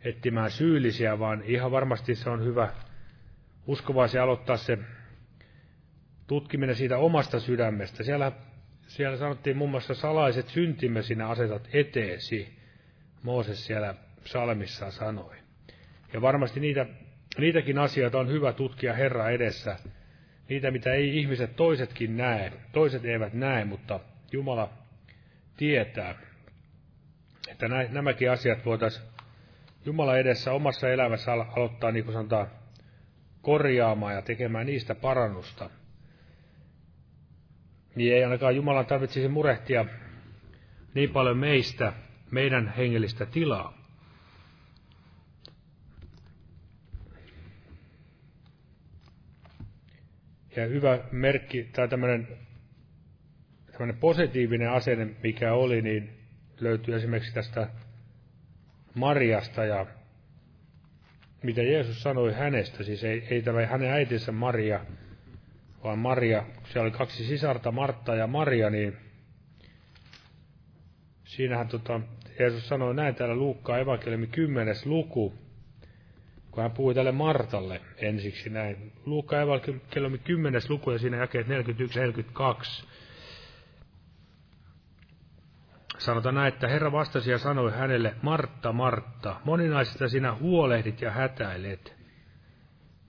etsimään 0.04 0.52
syyllisiä, 0.52 1.20
vaan 1.20 1.44
ihan 1.46 1.72
varmasti 1.72 2.16
se 2.16 2.30
on 2.30 2.46
hyvä 2.46 2.70
uskovaisia 3.68 4.24
aloittaa 4.24 4.58
se 4.58 4.78
tutkiminen 6.28 6.76
siitä 6.76 6.98
omasta 6.98 7.40
sydämestä. 7.40 8.04
Siellä, 8.04 8.32
siellä 8.88 9.18
sanottiin 9.18 9.58
muun 9.58 9.70
muassa 9.72 9.94
salaiset 9.94 10.48
syntimme 10.48 11.02
sinä 11.02 11.28
asetat 11.28 11.70
eteesi. 11.74 12.58
Mooses 13.24 13.66
siellä 13.66 13.96
psalmissa 14.24 14.92
sanoi. 14.92 15.36
Ja 16.14 16.22
varmasti 16.22 16.60
niitä, 16.60 16.86
niitäkin 17.38 17.78
asioita 17.78 18.20
on 18.20 18.28
hyvä 18.28 18.54
tutkia 18.54 18.94
Herra 18.94 19.30
edessä. 19.30 19.78
Niitä, 20.50 20.72
mitä 20.72 20.94
ei 20.94 21.18
ihmiset 21.18 21.56
toisetkin 21.56 22.18
näe. 22.18 22.52
Toiset 22.72 23.06
eivät 23.06 23.34
näe, 23.34 23.66
mutta 23.66 24.00
Jumala 24.32 24.70
tietää. 25.58 26.16
Että 27.48 27.68
nämäkin 27.68 28.32
asiat 28.32 28.66
voitaisiin 28.66 29.06
Jumala 29.86 30.18
edessä 30.18 30.52
omassa 30.52 30.90
elämässä 30.90 31.34
aloittaa, 31.34 31.92
niin 31.92 32.06
kuin 32.06 32.14
sanotaan, 32.14 32.48
korjaamaan 33.42 34.14
ja 34.16 34.22
tekemään 34.22 34.66
niistä 34.66 34.96
parannusta– 34.96 35.70
niin 37.96 38.16
ei 38.16 38.24
ainakaan 38.24 38.56
Jumalan 38.56 38.86
tarvitsisi 38.86 39.28
murehtia 39.28 39.86
niin 40.94 41.10
paljon 41.10 41.38
meistä, 41.38 41.94
meidän 42.32 42.74
hengellistä 42.78 43.26
tilaa. 43.26 43.82
Ja 50.56 50.66
hyvä 50.66 51.00
merkki 51.12 51.64
tai 51.64 51.88
tämmöinen, 51.88 52.28
tämmöinen 53.72 53.98
positiivinen 53.98 54.72
asenne, 54.72 55.16
mikä 55.24 55.54
oli, 55.54 55.82
niin 55.82 56.10
löytyy 56.60 56.96
esimerkiksi 56.96 57.34
tästä 57.34 57.68
Mariasta 58.96 59.66
ja 59.66 59.86
mitä 61.44 61.62
Jeesus 61.62 62.02
sanoi 62.02 62.34
hänestä, 62.34 62.84
siis 62.84 63.04
ei, 63.04 63.28
ei 63.30 63.42
tämä 63.42 63.66
hänen 63.66 63.92
äitinsä 63.92 64.32
Maria, 64.32 64.86
vaan 65.84 66.00
Maria, 66.00 66.44
siellä 66.64 66.82
oli 66.82 66.92
kaksi 66.92 67.26
sisarta, 67.26 67.72
Martta 67.72 68.16
ja 68.16 68.28
Maria, 68.28 68.70
niin 68.70 68.98
siinähän 71.24 71.68
tota, 71.68 72.02
Jeesus 72.40 72.68
sanoi 72.68 72.96
näin 72.96 73.16
täällä 73.16 73.36
Luukkaa 73.36 73.78
evankeliumi 73.78 74.28
10. 74.28 74.76
luku, 74.86 75.34
kun 76.52 76.64
hän 76.64 76.72
puhui 76.72 76.94
tälle 76.94 77.12
Martalle 77.12 77.82
ensiksi 77.98 78.50
näin. 78.50 78.92
Luukkaa 79.06 79.42
evankeliumi 79.42 80.18
10. 80.18 80.62
luku 80.70 80.92
ja 80.92 81.00
siinä 81.00 81.18
jakeet 81.18 81.48
41-42. 81.48 81.52
Sanotaan 85.98 86.36
näin, 86.36 86.54
että 86.54 86.68
Herra 86.68 86.92
vastasi 86.92 87.32
ja 87.32 87.38
sanoi 87.38 87.72
hänelle, 87.72 88.16
Martta, 88.22 88.74
Martta, 88.74 89.36
moninaisista 89.46 90.10
sinä 90.10 90.36
huolehdit 90.36 91.02
ja 91.02 91.12
hätäilet 91.12 92.01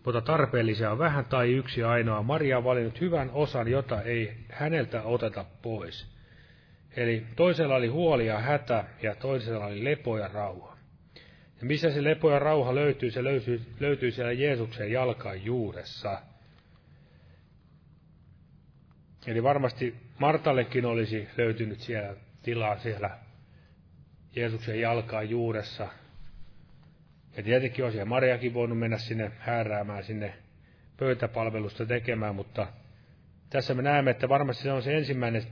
mutta 0.04 0.20
tarpeellisia 0.20 0.90
on 0.90 0.98
vähän 0.98 1.24
tai 1.24 1.52
yksi 1.52 1.82
ainoa. 1.82 2.22
Maria 2.22 2.58
on 2.58 2.64
valinnut 2.64 3.00
hyvän 3.00 3.30
osan, 3.32 3.68
jota 3.68 4.02
ei 4.02 4.36
häneltä 4.50 5.02
oteta 5.02 5.44
pois. 5.62 6.12
Eli 6.96 7.26
toisella 7.36 7.74
oli 7.74 7.86
huoli 7.86 8.26
ja 8.26 8.38
hätä, 8.38 8.84
ja 9.02 9.14
toisella 9.14 9.66
oli 9.66 9.84
lepo 9.84 10.18
ja 10.18 10.28
rauha. 10.28 10.76
Ja 11.60 11.66
missä 11.66 11.90
se 11.90 12.04
lepo 12.04 12.30
ja 12.30 12.38
rauha 12.38 12.74
löytyy? 12.74 13.10
Se 13.10 13.24
löytyy, 13.24 13.62
löytyy 13.80 14.10
siellä 14.10 14.32
Jeesuksen 14.32 14.92
jalkaan 14.92 15.44
juuressa. 15.44 16.22
Eli 19.26 19.42
varmasti 19.42 19.94
Martallekin 20.18 20.86
olisi 20.86 21.28
löytynyt 21.36 21.80
siellä 21.80 22.14
tilaa 22.42 22.78
siellä 22.78 23.18
Jeesuksen 24.36 24.80
jalkaan 24.80 25.30
juuressa, 25.30 25.88
ja 27.36 27.42
tietenkin 27.42 27.84
olisi 27.84 28.04
Mariakin 28.04 28.54
voinut 28.54 28.78
mennä 28.78 28.98
sinne 28.98 29.32
hääräämään 29.38 30.04
sinne 30.04 30.34
pöytäpalvelusta 30.96 31.86
tekemään, 31.86 32.34
mutta 32.34 32.66
tässä 33.50 33.74
me 33.74 33.82
näemme, 33.82 34.10
että 34.10 34.28
varmasti 34.28 34.62
se 34.62 34.72
on 34.72 34.82
se 34.82 34.96
ensimmäinen 34.96 35.42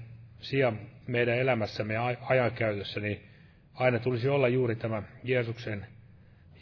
sija 0.40 0.72
meidän 1.06 1.38
elämässämme 1.38 1.94
ja 1.94 2.16
ajankäytössä, 2.20 3.00
niin 3.00 3.22
aina 3.74 3.98
tulisi 3.98 4.28
olla 4.28 4.48
juuri 4.48 4.76
tämä 4.76 5.02
Jeesuksen 5.24 5.86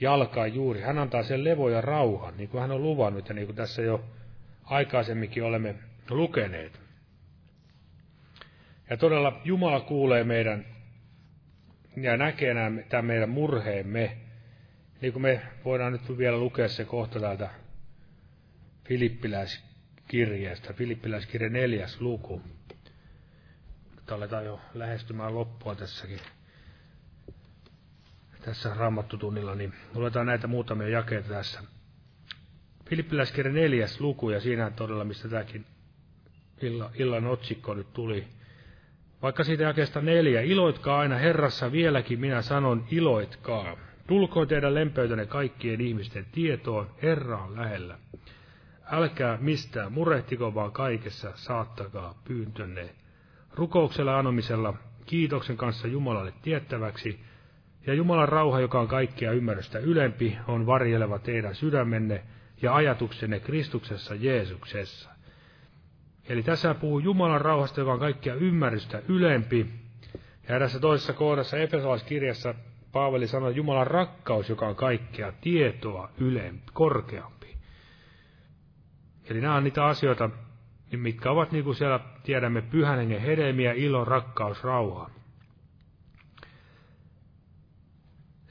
jalkaa 0.01 0.47
juuri. 0.47 0.81
Hän 0.81 0.99
antaa 0.99 1.23
sen 1.23 1.45
levo 1.45 1.69
ja 1.69 1.81
rauhan, 1.81 2.37
niin 2.37 2.49
kuin 2.49 2.61
hän 2.61 2.71
on 2.71 2.83
luvannut 2.83 3.29
ja 3.29 3.35
niin 3.35 3.47
kuin 3.47 3.57
tässä 3.57 3.83
jo 3.83 4.05
aikaisemminkin 4.65 5.45
olemme 5.45 5.75
lukeneet. 6.11 6.81
Ja 8.91 8.97
todella 8.97 9.41
Jumala 9.45 9.81
kuulee 9.81 10.25
meidän 10.25 10.67
ja 11.97 12.17
näkee 12.17 12.55
tämän 12.89 13.05
meidän 13.05 13.29
murheemme 13.29 14.17
niin 15.01 15.13
kuin 15.13 15.23
me 15.23 15.43
voidaan 15.65 15.93
nyt 15.93 16.19
vielä 16.19 16.39
lukea 16.39 16.69
se 16.69 16.85
kohta 16.85 17.21
täältä 17.21 17.51
Filippiläiskirjeestä, 18.85 20.73
Filippiläiskirje 20.73 21.49
neljäs 21.49 22.01
luku. 22.01 22.43
Nyt 23.97 24.13
aletaan 24.13 24.45
jo 24.45 24.61
lähestymään 24.75 25.35
loppua 25.35 25.75
tässäkin. 25.75 26.19
Tässä 28.41 28.75
raamattutunnilla, 28.75 29.55
niin 29.55 29.75
luetaan 29.95 30.27
näitä 30.27 30.47
muutamia 30.47 30.89
jakeita 30.89 31.29
tässä. 31.29 31.63
Filippiläiskirje 32.89 33.53
neljäs 33.53 34.01
luku, 34.01 34.31
ja 34.31 34.41
siinä 34.41 34.71
todella, 34.71 35.05
mistä 35.05 35.29
tämäkin 35.29 35.67
illan, 36.95 37.27
otsikko 37.27 37.75
nyt 37.75 37.93
tuli. 37.93 38.25
Vaikka 39.23 39.45
siitä 39.45 39.63
jakeesta 39.63 40.01
neljä, 40.01 40.41
iloitkaa 40.41 40.99
aina 40.99 41.17
Herrassa 41.17 41.73
vieläkin, 41.73 42.21
minä 42.21 42.43
sanon, 42.43 42.87
iloitkaa. 42.91 43.77
Tulkoon 44.09 44.49
teidän 44.49 44.75
lempeytänne 44.75 45.27
kaikkien 45.27 45.81
ihmisten 45.81 46.27
tietoon, 46.33 46.91
Herra 47.03 47.39
on 47.39 47.57
lähellä. 47.57 47.99
Älkää 48.91 49.39
mistään 49.41 49.93
murehtiko, 49.93 50.55
vaan 50.55 50.73
kaikessa 50.73 51.33
saattakaa 51.35 52.23
pyyntönne. 52.25 52.91
Rukouksella 53.55 54.19
anomisella, 54.19 54.75
kiitoksen 55.07 55.57
kanssa 55.57 55.89
Jumalalle 55.89 56.33
tiettäväksi, 56.43 57.21
ja 57.87 57.95
Jumalan 57.95 58.29
rauha, 58.29 58.61
joka 58.61 58.81
on 58.81 58.89
kaikkia 58.89 59.33
ymmärrystä 59.33 59.79
ylempi, 59.79 60.39
on 60.47 60.67
varjeleva 60.67 61.19
teidän 61.19 61.55
sydämenne 61.55 62.23
ja 62.63 62.75
ajatuksenne 62.75 63.41
Kristuksessa 63.41 64.15
Jeesuksessa. 64.15 65.11
Eli 66.29 66.43
tässä 66.43 66.75
puhuu 66.75 66.99
Jumalan 66.99 67.41
rauhasta, 67.41 67.81
joka 67.81 67.93
on 67.93 67.99
kaikkia 67.99 68.35
ymmärrystä 68.35 69.03
ylempi. 69.09 69.67
Ja 70.49 70.57
erässä 70.57 70.81
toisessa 70.81 71.13
kohdassa 71.13 71.57
Efesolaiskirjassa 71.57 72.55
Paavali 72.93 73.27
sanoi, 73.27 73.57
Jumalan 73.57 73.87
rakkaus, 73.87 74.49
joka 74.49 74.69
on 74.69 74.77
kaikkea 74.77 75.33
tietoa 75.41 76.11
ylempi, 76.19 76.67
korkeampi. 76.73 77.57
Eli 79.31 79.41
nämä 79.41 79.55
on 79.55 79.65
niitä 79.65 79.85
asioita, 79.85 80.31
mitkä 80.97 81.31
ovat 81.31 81.53
niin 81.53 81.65
kuin 81.65 81.75
siellä 81.75 82.01
tiedämme 82.23 82.63
pyhän 82.63 82.99
hengen 82.99 83.21
hedelmiä, 83.21 83.73
ilo, 83.73 84.05
rakkaus, 84.05 84.65
rauha. 84.65 85.11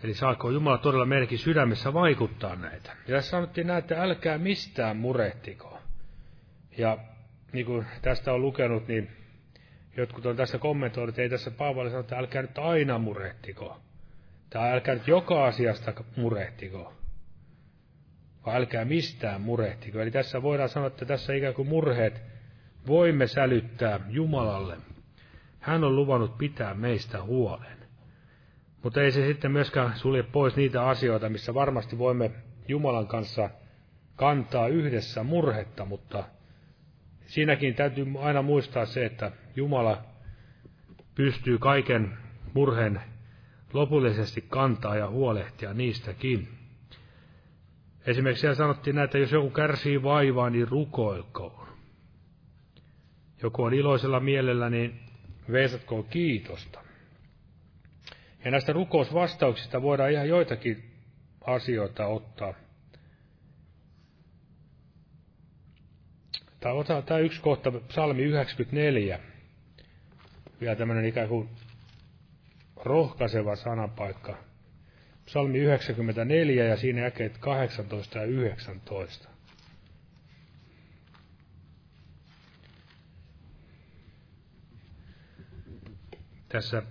Eli 0.03 0.13
saako 0.13 0.51
Jumala 0.51 0.77
todella 0.77 1.05
merkki 1.05 1.37
sydämessä 1.37 1.93
vaikuttaa 1.93 2.55
näitä. 2.55 2.95
Ja 3.07 3.15
tässä 3.15 3.31
sanottiin 3.31 3.67
näin, 3.67 3.79
että 3.79 4.03
älkää 4.03 4.37
mistään 4.37 4.97
murehtiko. 4.97 5.79
Ja 6.77 6.97
niin 7.53 7.65
kuin 7.65 7.85
tästä 8.01 8.33
on 8.33 8.41
lukenut, 8.41 8.87
niin 8.87 9.09
jotkut 9.97 10.25
on 10.25 10.35
tässä 10.35 10.57
kommentoinut, 10.57 11.09
että 11.09 11.21
ei 11.21 11.29
tässä 11.29 11.51
Paavali 11.51 11.89
sano, 11.89 11.99
että 11.99 12.17
älkää 12.17 12.41
nyt 12.41 12.57
aina 12.57 12.99
murehtiko. 12.99 13.81
Tai 14.49 14.71
älkää 14.71 14.95
nyt 14.95 15.07
joka 15.07 15.45
asiasta 15.45 15.93
murehtiko. 16.15 16.93
Vaan 18.45 18.57
älkää 18.57 18.85
mistään 18.85 19.41
murehtiko. 19.41 19.99
Eli 19.99 20.11
tässä 20.11 20.41
voidaan 20.41 20.69
sanoa, 20.69 20.87
että 20.87 21.05
tässä 21.05 21.33
ikään 21.33 21.53
kuin 21.53 21.67
murheet 21.67 22.21
voimme 22.87 23.27
sälyttää 23.27 23.99
Jumalalle. 24.09 24.77
Hän 25.59 25.83
on 25.83 25.95
luvannut 25.95 26.37
pitää 26.37 26.73
meistä 26.73 27.23
huolen. 27.23 27.77
Mutta 28.83 29.01
ei 29.01 29.11
se 29.11 29.25
sitten 29.25 29.51
myöskään 29.51 29.95
sulje 29.95 30.23
pois 30.23 30.55
niitä 30.55 30.87
asioita, 30.87 31.29
missä 31.29 31.53
varmasti 31.53 31.97
voimme 31.97 32.31
Jumalan 32.67 33.07
kanssa 33.07 33.49
kantaa 34.15 34.67
yhdessä 34.67 35.23
murhetta, 35.23 35.85
mutta 35.85 36.23
siinäkin 37.25 37.75
täytyy 37.75 38.05
aina 38.19 38.41
muistaa 38.41 38.85
se, 38.85 39.05
että 39.05 39.31
Jumala 39.55 40.03
pystyy 41.15 41.57
kaiken 41.57 42.17
murheen 42.53 43.01
lopullisesti 43.73 44.45
kantaa 44.49 44.95
ja 44.95 45.09
huolehtia 45.09 45.73
niistäkin. 45.73 46.47
Esimerkiksi 48.05 48.41
siellä 48.41 48.55
sanottiin 48.55 48.95
näin, 48.95 49.05
että 49.05 49.17
jos 49.17 49.31
joku 49.31 49.49
kärsii 49.49 50.03
vaivaa, 50.03 50.49
niin 50.49 50.67
rukoilkoon. 50.67 51.67
Joku 53.43 53.63
on 53.63 53.73
iloisella 53.73 54.19
mielellä, 54.19 54.69
niin 54.69 54.99
veisatkoon 55.51 56.03
kiitosta. 56.03 56.81
Ja 58.45 58.51
näistä 58.51 58.73
rukousvastauksista 58.73 59.81
voidaan 59.81 60.11
ihan 60.11 60.29
joitakin 60.29 60.91
asioita 61.41 62.05
ottaa. 62.05 62.53
Tai 66.59 66.73
otetaan 66.73 67.03
tämä 67.03 67.19
yksi 67.19 67.41
kohta, 67.41 67.71
psalmi 67.71 68.23
94. 68.23 69.19
Vielä 70.61 70.75
tämmöinen 70.75 71.05
ikään 71.05 71.29
kuin 71.29 71.49
rohkaiseva 72.87 73.55
sanapaikka. 73.55 74.37
Psalmi 75.25 75.59
94 75.59 76.63
ja 76.65 76.77
siinä 76.77 77.01
jakeet 77.01 77.37
18 77.37 78.19
ja 78.19 78.25
19. 78.25 79.29
Tässä 86.49 86.83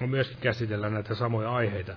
on 0.00 0.08
myöskin 0.08 0.38
käsitellä 0.40 0.90
näitä 0.90 1.14
samoja 1.14 1.52
aiheita. 1.54 1.96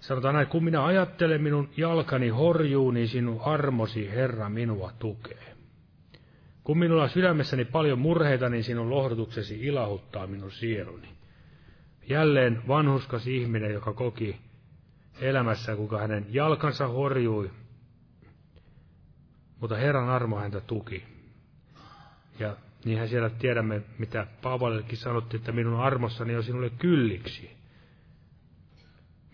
Sanotaan 0.00 0.34
näin, 0.34 0.46
kun 0.46 0.64
minä 0.64 0.84
ajattelen 0.84 1.42
minun 1.42 1.70
jalkani 1.76 2.28
horjuu, 2.28 2.90
niin 2.90 3.08
sinun 3.08 3.40
armosi, 3.40 4.10
Herra, 4.10 4.48
minua 4.48 4.92
tukee. 4.98 5.54
Kun 6.64 6.78
minulla 6.78 7.02
on 7.02 7.08
sydämessäni 7.08 7.64
paljon 7.64 7.98
murheita, 7.98 8.48
niin 8.48 8.64
sinun 8.64 8.90
lohdutuksesi 8.90 9.66
ilahuttaa 9.66 10.26
minun 10.26 10.52
sieluni. 10.52 11.08
Jälleen 12.08 12.62
vanhuskas 12.68 13.26
ihminen, 13.26 13.72
joka 13.72 13.92
koki 13.92 14.36
elämässä, 15.20 15.76
kuinka 15.76 15.98
hänen 15.98 16.26
jalkansa 16.28 16.88
horjui, 16.88 17.50
mutta 19.60 19.76
Herran 19.76 20.08
armo 20.08 20.36
häntä 20.36 20.60
tuki. 20.60 21.04
Ja 22.38 22.56
niinhän 22.84 23.08
siellä 23.08 23.30
tiedämme, 23.30 23.82
mitä 23.98 24.26
Paavalillekin 24.42 24.98
sanottiin, 24.98 25.38
että 25.38 25.52
minun 25.52 25.80
armossani 25.80 26.36
on 26.36 26.42
sinulle 26.42 26.70
kylliksi. 26.70 27.50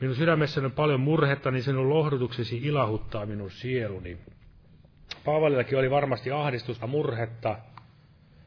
Minun 0.01 0.17
sydämessäni 0.17 0.65
on 0.65 0.73
paljon 0.73 1.01
murhetta, 1.01 1.51
niin 1.51 1.63
sinun 1.63 1.89
lohdutuksesi 1.89 2.59
ilahuttaa 2.59 3.27
minun 3.27 3.51
sieluni. 3.51 4.19
Paavalillakin 5.25 5.79
oli 5.79 5.91
varmasti 5.91 6.31
ahdistusta, 6.31 6.87
murhetta. 6.87 7.59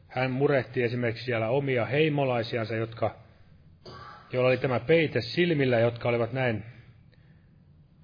Hän 0.08 0.30
murehti 0.30 0.82
esimerkiksi 0.82 1.24
siellä 1.24 1.48
omia 1.48 1.84
heimolaisiansa, 1.84 2.74
jotka, 2.74 3.16
joilla 4.32 4.48
oli 4.48 4.58
tämä 4.58 4.80
peite 4.80 5.20
silmillä, 5.20 5.78
jotka 5.78 6.08
olivat 6.08 6.32
näin 6.32 6.64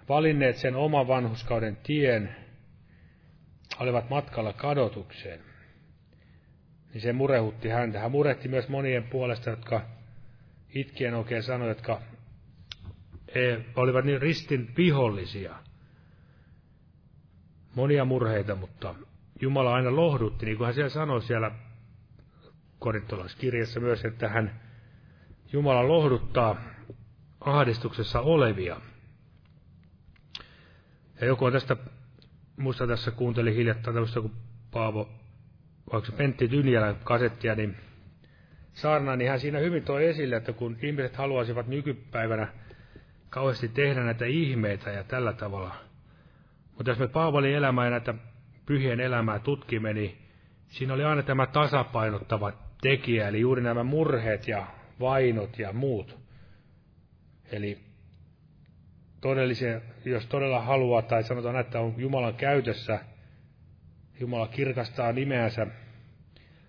valinneet 0.09 0.57
sen 0.57 0.77
oman 0.77 1.09
vanhuskauden 1.09 1.77
tien, 1.77 2.37
olivat 3.81 4.11
matkalla 4.11 4.53
kadotukseen 4.53 5.41
niin 6.93 7.01
se 7.03 7.13
murehutti 7.13 7.69
häntä. 7.69 8.01
Hän 8.01 8.11
murehti 8.11 8.49
myös 8.49 8.69
monien 8.69 9.05
puolesta, 9.05 9.51
jotka 9.51 9.83
itkien 10.75 11.15
oikein 11.15 11.43
sanoi, 11.43 11.69
jotka 11.69 12.03
olivat 13.77 14.05
niin 14.05 14.23
ristin 14.23 14.73
vihollisia. 14.77 15.57
Monia 17.75 18.05
murheita, 18.05 18.55
mutta 18.55 18.95
Jumala 19.41 19.75
aina 19.75 19.97
lohdutti, 19.97 20.47
niin 20.47 20.59
kuin 20.59 20.65
hän 20.65 20.75
siellä 20.75 20.89
sanoi 20.89 21.23
siellä 21.23 21.51
korintolaiskirjassa 22.79 23.81
myös, 23.81 24.05
että 24.05 24.29
hän 24.29 24.61
Jumala 25.53 25.89
lohduttaa 25.89 26.57
ahdistuksessa 27.41 28.21
olevia. 28.21 28.81
Ja 31.21 31.27
joku 31.27 31.45
on 31.45 31.53
tästä, 31.53 31.77
muista 32.57 32.87
tässä 32.87 33.11
kuunteli 33.11 33.55
hiljattain 33.55 33.95
tämmöistä, 33.95 34.21
kun 34.21 34.37
Paavo 34.71 35.09
vaikka 35.93 36.13
Pentti 36.13 36.49
Tynjälän 36.49 36.97
kasettia, 37.05 37.55
niin 37.55 37.77
saarna, 38.73 39.17
niin 39.17 39.31
hän 39.31 39.41
siinä 39.41 39.59
hyvin 39.59 39.85
toi 39.85 40.07
esille, 40.07 40.37
että 40.37 40.53
kun 40.53 40.77
ihmiset 40.83 41.17
haluaisivat 41.17 41.67
nykypäivänä 41.67 42.49
kauheasti 43.31 43.69
tehdä 43.69 44.05
näitä 44.05 44.25
ihmeitä 44.25 44.91
ja 44.91 45.05
tällä 45.05 45.33
tavalla, 45.33 45.75
mutta 46.77 46.91
jos 46.91 46.99
me 46.99 47.09
Paavalin 47.09 47.55
elämää 47.55 47.85
ja 47.85 47.91
näitä 47.91 48.15
pyhien 48.67 49.01
elämää 49.01 49.39
tutkimme, 49.39 49.93
niin 49.93 50.19
siinä 50.69 50.95
oli 50.95 51.05
aina 51.05 51.23
tämä 51.23 51.47
tasapainottava 51.47 52.53
tekijä, 52.83 53.29
eli 53.29 53.41
juuri 53.41 53.63
nämä 53.63 53.85
murheet 53.85 54.49
ja 54.49 54.67
vainot 55.01 55.59
ja 55.59 55.73
muut. 55.73 56.19
Eli 57.53 57.79
todellisia, 59.21 59.81
jos 60.05 60.27
todella 60.27 60.61
haluaa, 60.63 61.03
tai 61.03 61.25
sanotaan, 61.25 61.61
että 61.61 61.81
on 61.81 61.95
Jumalan 61.97 62.35
käytössä– 62.35 63.01
Jumala 64.21 64.49
kirkastaa 64.49 65.13
nimeänsä 65.13 65.67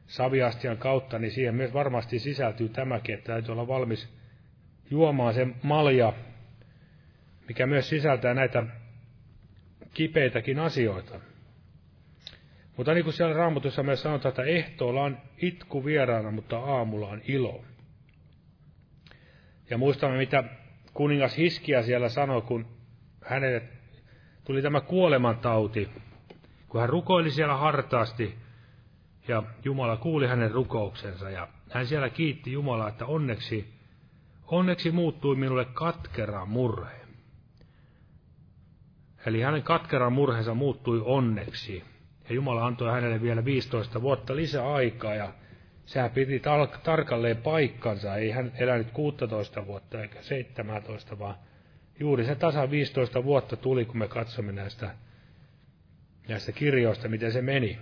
saviastian 0.08 0.78
kautta, 0.78 1.20
niin 1.20 1.32
siihen 1.32 1.56
myös 1.56 1.74
varmasti 1.74 2.20
sisältyy 2.20 2.70
tämäkin, 2.70 3.16
että 3.16 3.34
täytyy 3.34 3.52
olla 3.52 3.68
valmis 3.68 4.10
juomaan 4.90 5.34
sen 5.34 5.56
malja, 5.64 6.14
mikä 7.48 7.68
myös 7.68 7.90
sisältää 7.90 8.34
näitä 8.34 8.64
kipeitäkin 9.94 10.60
asioita. 10.60 11.20
Mutta 12.78 12.94
niin 12.94 13.04
kuin 13.04 13.14
siellä 13.14 13.36
raamatussa 13.36 13.84
myös 13.84 14.02
sanotaan, 14.02 14.30
että 14.30 14.44
ehtoolla 14.44 15.04
on 15.04 15.18
itku 15.38 15.86
vieraana, 15.86 16.32
mutta 16.32 16.58
aamulla 16.60 17.08
on 17.08 17.22
ilo. 17.28 17.66
Ja 19.72 19.78
muistamme, 19.78 20.18
mitä 20.18 20.44
kuningas 20.94 21.38
Hiskia 21.38 21.84
siellä 21.84 22.10
sanoi, 22.10 22.42
kun 22.42 22.66
hänelle 23.26 23.64
tuli 24.44 24.62
tämä 24.62 24.82
kuolemantauti, 24.82 25.90
kun 26.70 26.82
hän 26.82 26.90
rukoili 26.90 27.32
siellä 27.32 27.56
hartaasti, 27.58 28.36
ja 29.28 29.44
Jumala 29.66 29.98
kuuli 29.98 30.28
hänen 30.28 30.52
rukouksensa, 30.52 31.30
ja 31.30 31.48
hän 31.70 31.88
siellä 31.88 32.10
kiitti 32.10 32.52
Jumalaa, 32.52 32.90
että 32.90 33.06
onneksi, 33.06 33.74
onneksi 34.48 34.92
muuttui 34.92 35.36
minulle 35.36 35.66
katkera 35.66 36.46
murhe. 36.46 37.02
Eli 39.26 39.42
hänen 39.42 39.64
katkera 39.64 40.10
murheensa 40.10 40.54
muuttui 40.54 41.02
onneksi. 41.06 41.84
Ja 42.30 42.36
Jumala 42.36 42.66
antoi 42.66 42.92
hänelle 42.92 43.22
vielä 43.22 43.46
15 43.46 44.02
vuotta 44.02 44.36
lisää 44.36 44.74
aikaa, 44.74 45.14
ja 45.14 45.34
sehän 45.86 46.12
piti 46.12 46.42
tarkalleen 46.84 47.38
paikkansa. 47.38 48.16
Ei 48.16 48.32
hän 48.32 48.52
elänyt 48.56 48.92
16 48.92 49.68
vuotta 49.68 50.02
eikä 50.02 50.22
17, 50.22 51.20
vaan 51.20 51.36
juuri 52.00 52.26
se 52.26 52.36
tasa 52.36 52.72
15 52.72 53.24
vuotta 53.24 53.56
tuli, 53.56 53.86
kun 53.86 53.98
me 53.98 54.08
katsomme 54.08 54.52
näistä 54.52 54.96
näistä 56.28 56.52
kirjoista, 56.52 57.08
miten 57.08 57.32
se 57.32 57.42
meni. 57.42 57.80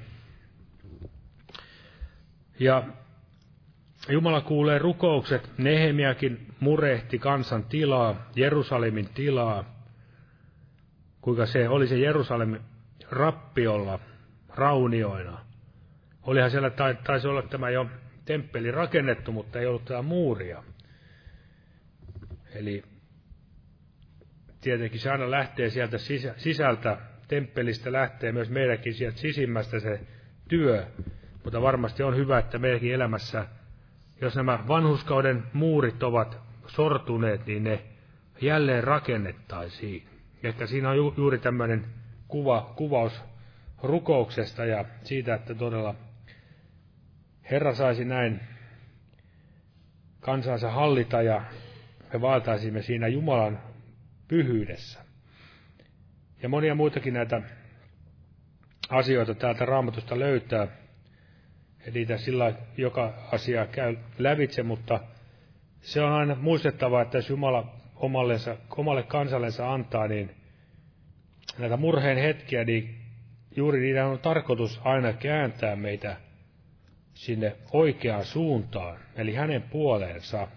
Ja 2.60 2.84
Jumala 4.10 4.41
kuulee 4.41 4.80
rukoukset, 4.80 5.50
Nehemiakin 5.58 6.47
murehti 6.60 7.20
kansan 7.20 7.64
tilaa, 7.64 8.30
Jerusalemin 8.36 9.10
tilaa, 9.14 9.84
kuinka 11.22 11.45
se 11.45 11.70
oli 11.70 11.88
se 11.88 11.97
Jerusalemin 11.97 12.62
rappiolla, 13.12 14.00
raunioina. 14.50 15.49
Olihan 16.30 16.52
siellä, 16.52 16.72
taisi 17.04 17.28
olla 17.28 17.42
tämä 17.42 17.70
jo 17.70 17.86
temppeli 18.26 18.72
rakennettu, 18.72 19.32
mutta 19.32 19.60
ei 19.60 19.66
ollut 19.66 19.86
tämä 19.86 20.02
muuria. 20.02 20.64
Eli 22.56 22.84
tietenkin 24.62 25.00
se 25.00 25.12
aina 25.12 25.32
lähtee 25.32 25.70
sieltä 25.70 25.98
sisältä, 26.38 26.98
temppelistä 27.28 27.92
lähtee 27.92 28.32
myös 28.32 28.50
meidänkin 28.50 28.94
sieltä 28.94 29.18
sisimmästä 29.18 29.80
se 29.80 30.00
työ, 30.48 30.86
mutta 31.44 31.62
varmasti 31.62 32.04
on 32.04 32.16
hyvä, 32.16 32.40
että 32.40 32.58
meidänkin 32.58 32.94
elämässä, 32.94 33.46
jos 34.22 34.36
nämä 34.36 34.60
vanhuskauden 34.68 35.44
muurit 35.54 36.04
ovat 36.04 36.38
sortuneet, 36.68 37.46
niin 37.46 37.64
ne 37.64 37.82
jälleen 38.42 38.84
rakennettaisiin. 38.84 40.08
Että 40.44 40.66
siinä 40.66 40.90
on 40.90 40.98
ju, 40.98 41.14
juuri 41.18 41.38
tämmöinen 41.38 41.86
kuva, 42.28 42.74
kuvaus 42.76 43.22
rukouksesta 43.84 44.66
ja 44.66 44.86
siitä, 45.04 45.36
että 45.36 45.56
todella 45.56 45.96
Herra 47.52 47.76
saisi 47.76 48.06
näin 48.06 48.39
kansansa 50.20 50.72
hallita 50.72 51.22
ja 51.22 51.41
me 52.14 52.22
valtaisimme 52.22 52.82
siinä 52.82 53.08
Jumalan 53.08 53.60
pyhyydessä. 54.28 55.00
Ja 56.41 56.50
monia 56.50 56.76
muitakin 56.76 57.14
näitä 57.14 57.41
asioita 58.89 59.36
täältä 59.36 59.66
raamatusta 59.66 60.20
löytää. 60.20 60.68
Eli 61.86 62.08
sillä 62.18 62.54
joka 62.78 63.28
asia 63.32 63.66
käy 63.66 63.97
lävitse, 64.18 64.64
mutta 64.64 65.00
se 65.82 66.02
on 66.02 66.12
aina 66.12 66.36
muistettava, 66.36 67.02
että 67.02 67.18
jos 67.18 67.30
Jumala 67.30 67.76
omallensa, 67.95 68.58
omalle 68.78 69.04
kansallensa 69.04 69.74
antaa, 69.74 70.08
niin 70.08 70.36
näitä 71.58 71.78
murheen 71.78 72.18
hetkiä, 72.18 72.64
niin 72.64 73.02
juuri 73.56 73.80
niiden 73.80 74.06
on 74.06 74.20
tarkoitus 74.20 74.82
aina 74.84 75.14
kääntää 75.14 75.76
meitä 75.76 76.18
sinne 77.20 77.55
oikeaan 77.72 78.26
suuntaan, 78.26 78.99
eli 79.15 79.34
hänen 79.34 79.61
puoleensa. 79.61 80.47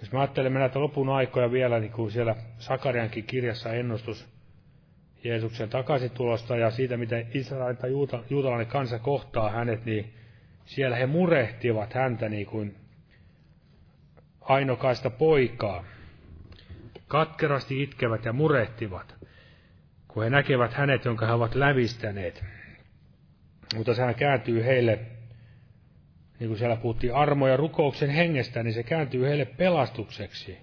Jos 0.00 0.12
me 0.12 0.18
ajattelemme 0.18 0.58
näitä 0.58 0.80
lopun 0.80 1.08
aikoja 1.08 1.50
vielä, 1.50 1.80
niin 1.80 1.92
kuin 1.92 2.10
siellä 2.10 2.34
Sakariankin 2.58 3.24
kirjassa 3.24 3.72
ennustus 3.72 4.28
Jeesuksen 5.24 5.68
takaisitulosta 5.68 6.56
ja 6.56 6.70
siitä, 6.70 6.96
miten 6.96 7.28
Israelin 7.34 7.76
tai 7.76 7.90
juuta, 7.90 8.22
juutalainen 8.30 8.66
kansa 8.66 8.98
kohtaa 8.98 9.50
hänet, 9.50 9.84
niin 9.84 10.14
siellä 10.64 10.96
he 10.96 11.06
murehtivat 11.06 11.94
häntä 11.94 12.28
niin 12.28 12.46
kuin 12.46 12.76
ainokaista 14.40 15.10
poikaa. 15.10 15.84
Katkerasti 17.08 17.82
itkevät 17.82 18.24
ja 18.24 18.32
murehtivat, 18.32 19.14
kun 20.08 20.24
he 20.24 20.30
näkevät 20.30 20.72
hänet, 20.72 21.04
jonka 21.04 21.26
he 21.26 21.32
ovat 21.32 21.54
lävistäneet. 21.54 22.55
Mutta 23.74 23.94
sehän 23.94 24.14
kääntyy 24.14 24.64
heille, 24.64 24.98
niin 26.40 26.48
kuin 26.48 26.58
siellä 26.58 26.76
puhuttiin 26.76 27.14
armo 27.14 27.48
ja 27.48 27.56
rukouksen 27.56 28.10
hengestä, 28.10 28.62
niin 28.62 28.74
se 28.74 28.82
kääntyy 28.82 29.26
heille 29.26 29.44
pelastukseksi. 29.44 30.58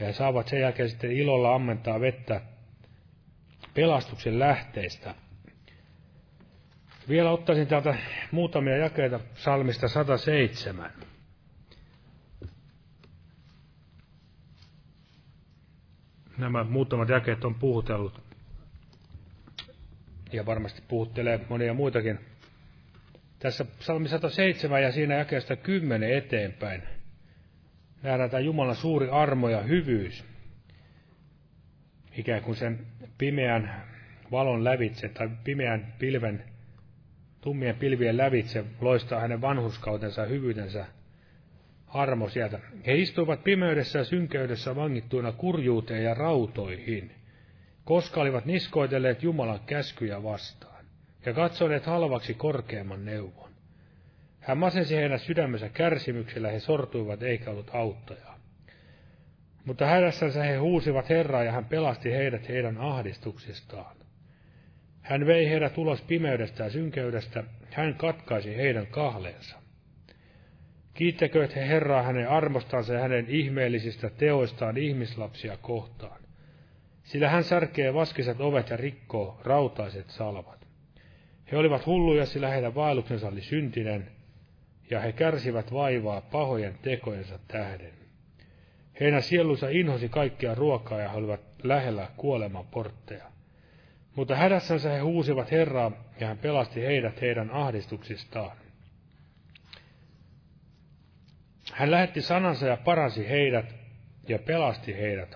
Ja 0.00 0.06
he 0.06 0.12
saavat 0.12 0.48
sen 0.48 0.60
jälkeen 0.60 0.90
sitten 0.90 1.12
ilolla 1.12 1.54
ammentaa 1.54 2.00
vettä 2.00 2.40
pelastuksen 3.74 4.38
lähteistä. 4.38 5.14
Vielä 7.08 7.30
ottaisin 7.30 7.66
täältä 7.66 7.94
muutamia 8.32 8.76
jakeita 8.76 9.20
salmista 9.34 9.88
107. 9.88 10.90
Nämä 16.38 16.64
muutamat 16.64 17.08
jakeet 17.08 17.44
on 17.44 17.54
puhutellut 17.54 18.29
ja 20.32 20.46
varmasti 20.46 20.82
puhuttelee 20.88 21.40
monia 21.48 21.74
muitakin. 21.74 22.18
Tässä 23.38 23.64
psalmi 23.64 24.08
107 24.08 24.82
ja 24.82 24.92
siinä 24.92 25.14
jakeesta 25.14 25.56
10 25.56 26.12
eteenpäin 26.12 26.82
nähdään 28.02 28.30
tämä 28.30 28.40
Jumalan 28.40 28.76
suuri 28.76 29.08
armo 29.08 29.48
ja 29.48 29.62
hyvyys. 29.62 30.24
Ikään 32.16 32.42
kuin 32.42 32.56
sen 32.56 32.86
pimeän 33.18 33.84
valon 34.30 34.64
lävitse 34.64 35.08
tai 35.08 35.30
pimeän 35.44 35.94
pilven, 35.98 36.44
tummien 37.40 37.76
pilvien 37.76 38.16
lävitse 38.16 38.64
loistaa 38.80 39.20
hänen 39.20 39.40
vanhuskautensa 39.40 40.20
ja 40.20 40.28
hyvyytensä 40.28 40.86
armo 41.86 42.28
sieltä. 42.28 42.60
He 42.86 42.94
istuivat 42.94 43.44
pimeydessä 43.44 43.98
ja 43.98 44.04
synkeydessä 44.04 44.76
vangittuina 44.76 45.32
kurjuuteen 45.32 46.04
ja 46.04 46.14
rautoihin 46.14 47.19
koska 47.84 48.20
olivat 48.20 48.44
niskoitelleet 48.44 49.22
Jumalan 49.22 49.60
käskyjä 49.66 50.22
vastaan 50.22 50.84
ja 51.26 51.32
katsoneet 51.32 51.86
halvaksi 51.86 52.34
korkeamman 52.34 53.04
neuvon. 53.04 53.50
Hän 54.40 54.58
masensi 54.58 54.96
heidän 54.96 55.18
sydämensä 55.18 55.68
kärsimyksellä, 55.68 56.50
he 56.50 56.60
sortuivat 56.60 57.22
eikä 57.22 57.50
ollut 57.50 57.70
auttajaa. 57.74 58.40
Mutta 59.64 59.86
hädässänsä 59.86 60.42
he 60.42 60.56
huusivat 60.56 61.08
Herraa 61.08 61.44
ja 61.44 61.52
hän 61.52 61.64
pelasti 61.64 62.12
heidät 62.12 62.48
heidän 62.48 62.78
ahdistuksistaan. 62.78 63.96
Hän 65.02 65.26
vei 65.26 65.48
heidät 65.48 65.78
ulos 65.78 66.02
pimeydestä 66.02 66.64
ja 66.64 66.70
synkeydestä, 66.70 67.44
hän 67.70 67.94
katkaisi 67.94 68.56
heidän 68.56 68.86
kahleensa. 68.86 69.56
Kiittäkööt 70.94 71.56
he 71.56 71.68
Herraa 71.68 72.02
hänen 72.02 72.28
armostansa 72.28 72.94
ja 72.94 73.00
hänen 73.00 73.26
ihmeellisistä 73.28 74.10
teoistaan 74.10 74.76
ihmislapsia 74.76 75.56
kohtaan 75.56 76.19
sillä 77.10 77.28
hän 77.28 77.44
särkee 77.44 77.94
vaskiset 77.94 78.40
ovet 78.40 78.70
ja 78.70 78.76
rikkoo 78.76 79.40
rautaiset 79.44 80.10
salvat. 80.10 80.66
He 81.52 81.56
olivat 81.56 81.86
hulluja, 81.86 82.26
sillä 82.26 82.48
heidän 82.48 82.74
vaelluksensa 82.74 83.28
oli 83.28 83.40
syntinen, 83.40 84.10
ja 84.90 85.00
he 85.00 85.12
kärsivät 85.12 85.72
vaivaa 85.72 86.20
pahojen 86.20 86.78
tekojensa 86.82 87.38
tähden. 87.48 87.92
Heidän 89.00 89.22
sielunsa 89.22 89.68
inhosi 89.68 90.08
kaikkia 90.08 90.54
ruokaa 90.54 91.00
ja 91.00 91.08
he 91.08 91.16
olivat 91.16 91.40
lähellä 91.62 92.08
kuoleman 92.16 92.66
portteja. 92.66 93.24
Mutta 94.16 94.36
hädässänsä 94.36 94.90
he 94.90 94.98
huusivat 94.98 95.50
Herraa, 95.50 95.92
ja 96.20 96.26
hän 96.26 96.38
pelasti 96.38 96.82
heidät 96.82 97.20
heidän 97.20 97.50
ahdistuksistaan. 97.50 98.56
Hän 101.72 101.90
lähetti 101.90 102.22
sanansa 102.22 102.66
ja 102.66 102.76
paransi 102.76 103.28
heidät 103.28 103.74
ja 104.28 104.38
pelasti 104.38 104.96
heidät 104.96 105.34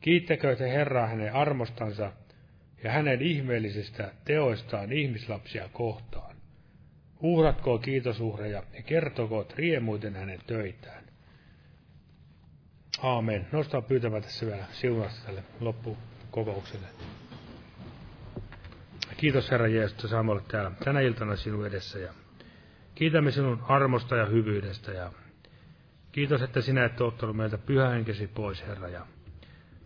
haudastaan. 0.00 0.10
Kiittäkööt 0.40 0.60
Herraa 0.60 1.06
hänen 1.06 1.32
armostansa 1.32 2.12
ja 2.84 2.90
hänen 2.92 3.22
ihmeellisistä 3.22 4.12
teoistaan 4.24 4.92
ihmislapsia 4.92 5.68
kohtaan. 5.72 6.36
Uhratkoon 7.22 7.80
kiitosuhreja 7.80 8.62
ja 8.74 8.82
kertokoot 8.82 9.54
riemuiten 9.56 10.14
hänen 10.16 10.40
töitään. 10.46 11.04
Aamen. 13.02 13.46
Nostaa 13.52 13.82
pyytämään 13.82 14.22
tässä 14.22 14.46
vielä 14.46 14.64
siunasta 14.72 15.26
tälle 15.26 15.42
loppukokoukselle. 15.60 16.86
Kiitos 19.16 19.50
Herra 19.50 19.68
Jeesus, 19.68 19.92
että 19.96 20.08
saamme 20.08 20.32
olla 20.32 20.42
täällä 20.42 20.70
tänä 20.84 21.00
iltana 21.00 21.36
sinun 21.36 21.66
edessä 21.66 21.98
ja 21.98 22.12
kiitämme 22.94 23.30
sinun 23.30 23.62
armosta 23.68 24.16
ja 24.16 24.26
hyvyydestä 24.26 24.92
ja 24.92 25.12
kiitos, 26.12 26.42
että 26.42 26.60
sinä 26.60 26.84
et 26.84 27.00
ottanut 27.00 27.36
meiltä 27.36 27.58
pyhähenkesi 27.58 28.26
pois, 28.26 28.62
Herra, 28.66 28.88
ja 28.88 29.06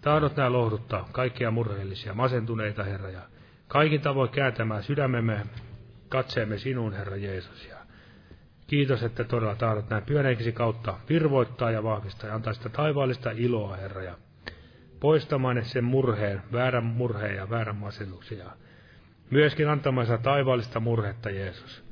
Tahdot 0.04 0.36
nämä 0.36 0.52
lohduttaa 0.52 1.08
kaikkia 1.12 1.50
murheellisia, 1.50 2.14
masentuneita, 2.14 2.84
Herra, 2.84 3.10
ja 3.10 3.20
kaikin 3.68 4.00
tavoin 4.00 4.30
kääntämään 4.30 4.82
sydämemme, 4.82 5.46
katseemme 6.08 6.58
sinuun, 6.58 6.92
Herra 6.92 7.16
Jeesus. 7.16 7.66
Ja 7.68 7.76
kiitos, 8.66 9.02
että 9.02 9.24
todella 9.24 9.54
tahdot 9.54 9.90
näin 9.90 10.02
pyöreikisi 10.02 10.52
kautta 10.52 10.94
virvoittaa 11.08 11.70
ja 11.70 11.82
vahvistaa 11.82 12.28
ja 12.28 12.34
antaa 12.34 12.52
sitä 12.52 12.68
taivaallista 12.68 13.30
iloa, 13.30 13.76
Herra, 13.76 14.02
ja 14.02 14.16
poistamaan 15.00 15.64
sen 15.64 15.84
murheen, 15.84 16.42
väärän 16.52 16.84
murheen 16.84 17.36
ja 17.36 17.50
väärän 17.50 17.76
masennuksia. 17.76 18.44
Myöskin 19.30 19.68
antamaan 19.68 20.06
sitä 20.06 20.18
taivaallista 20.18 20.80
murhetta, 20.80 21.30
Jeesus. 21.30 21.83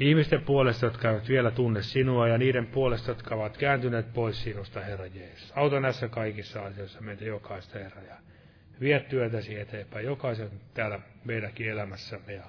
Ihmisten 0.00 0.42
puolesta, 0.42 0.86
jotka 0.86 1.10
eivät 1.10 1.28
vielä 1.28 1.50
tunne 1.50 1.82
sinua, 1.82 2.28
ja 2.28 2.38
niiden 2.38 2.66
puolesta, 2.66 3.10
jotka 3.10 3.34
ovat 3.34 3.56
kääntyneet 3.56 4.12
pois 4.12 4.42
sinusta, 4.42 4.80
Herra 4.80 5.06
Jeesus. 5.06 5.52
Auta 5.56 5.80
näissä 5.80 6.08
kaikissa 6.08 6.62
asioissa 6.62 7.00
meitä 7.00 7.24
jokaista, 7.24 7.78
Herra, 7.78 8.02
ja 8.02 8.16
vie 8.80 9.00
työtäsi 9.00 9.60
eteenpäin 9.60 10.06
jokaisen 10.06 10.50
täällä 10.74 11.00
meidänkin 11.24 11.70
elämässämme, 11.70 12.32
ja 12.32 12.44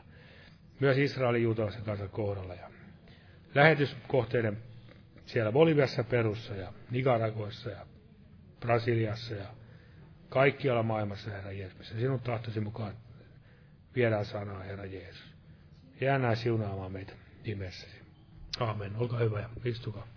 myös 0.79 0.97
Israelin 0.97 1.43
juutalaisen 1.43 1.83
kansan 1.83 2.09
kohdalla. 2.09 2.53
Ja 2.53 2.69
lähetyskohteiden 3.55 4.57
siellä 5.25 5.51
Boliviassa, 5.51 6.03
Perussa 6.03 6.55
ja 6.55 6.73
Nicaraguassa 6.91 7.69
ja 7.69 7.85
Brasiliassa 8.59 9.35
ja 9.35 9.47
kaikkialla 10.29 10.83
maailmassa, 10.83 11.31
Herra 11.31 11.51
Jeesus, 11.51 11.77
missä 11.77 11.99
sinun 11.99 12.19
tahtosi 12.19 12.59
mukaan 12.59 12.93
viedään 13.95 14.25
sanaa, 14.25 14.63
Herra 14.63 14.85
Jeesus. 14.85 15.33
Jää 16.01 16.19
näin 16.19 16.37
siunaamaan 16.37 16.91
meitä 16.91 17.13
nimessäsi. 17.45 18.01
Aamen. 18.59 18.95
Olkaa 18.97 19.19
hyvä 19.19 19.39
ja 19.39 19.49
istukaa. 19.65 20.07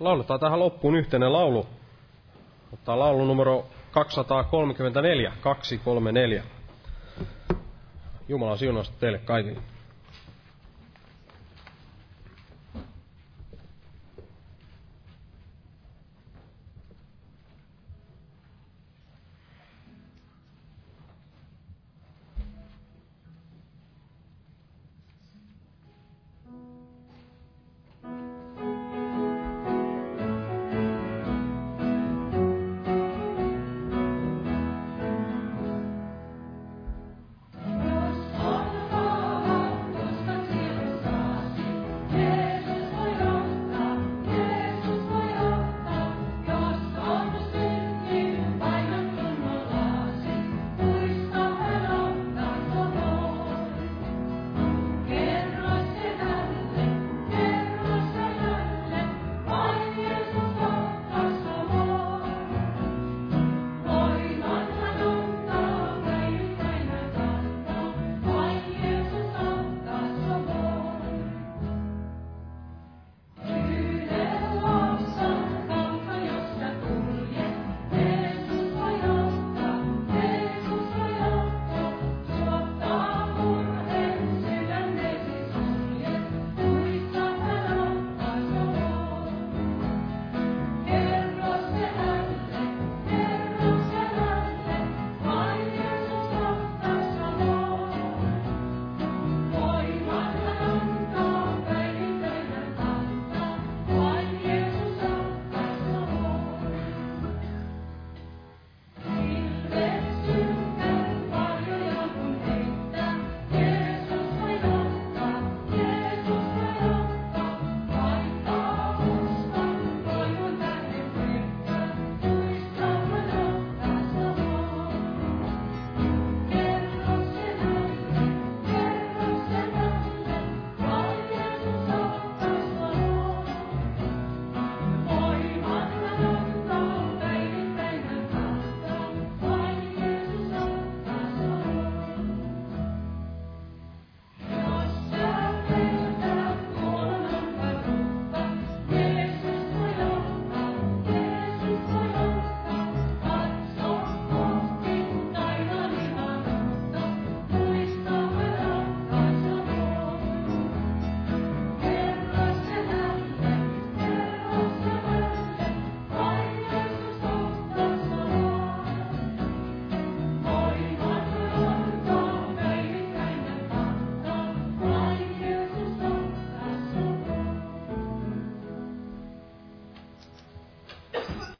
Lauletaan 0.00 0.40
tähän 0.40 0.58
loppuun 0.58 0.96
yhteinen 0.96 1.32
laulu. 1.32 1.66
Ottaa 2.72 2.98
laulu 2.98 3.24
numero 3.24 3.66
234, 3.90 5.32
234. 5.40 6.44
Jumalan 8.28 8.58
siunausta 8.58 8.96
teille 9.00 9.18
kaikille. 9.18 9.73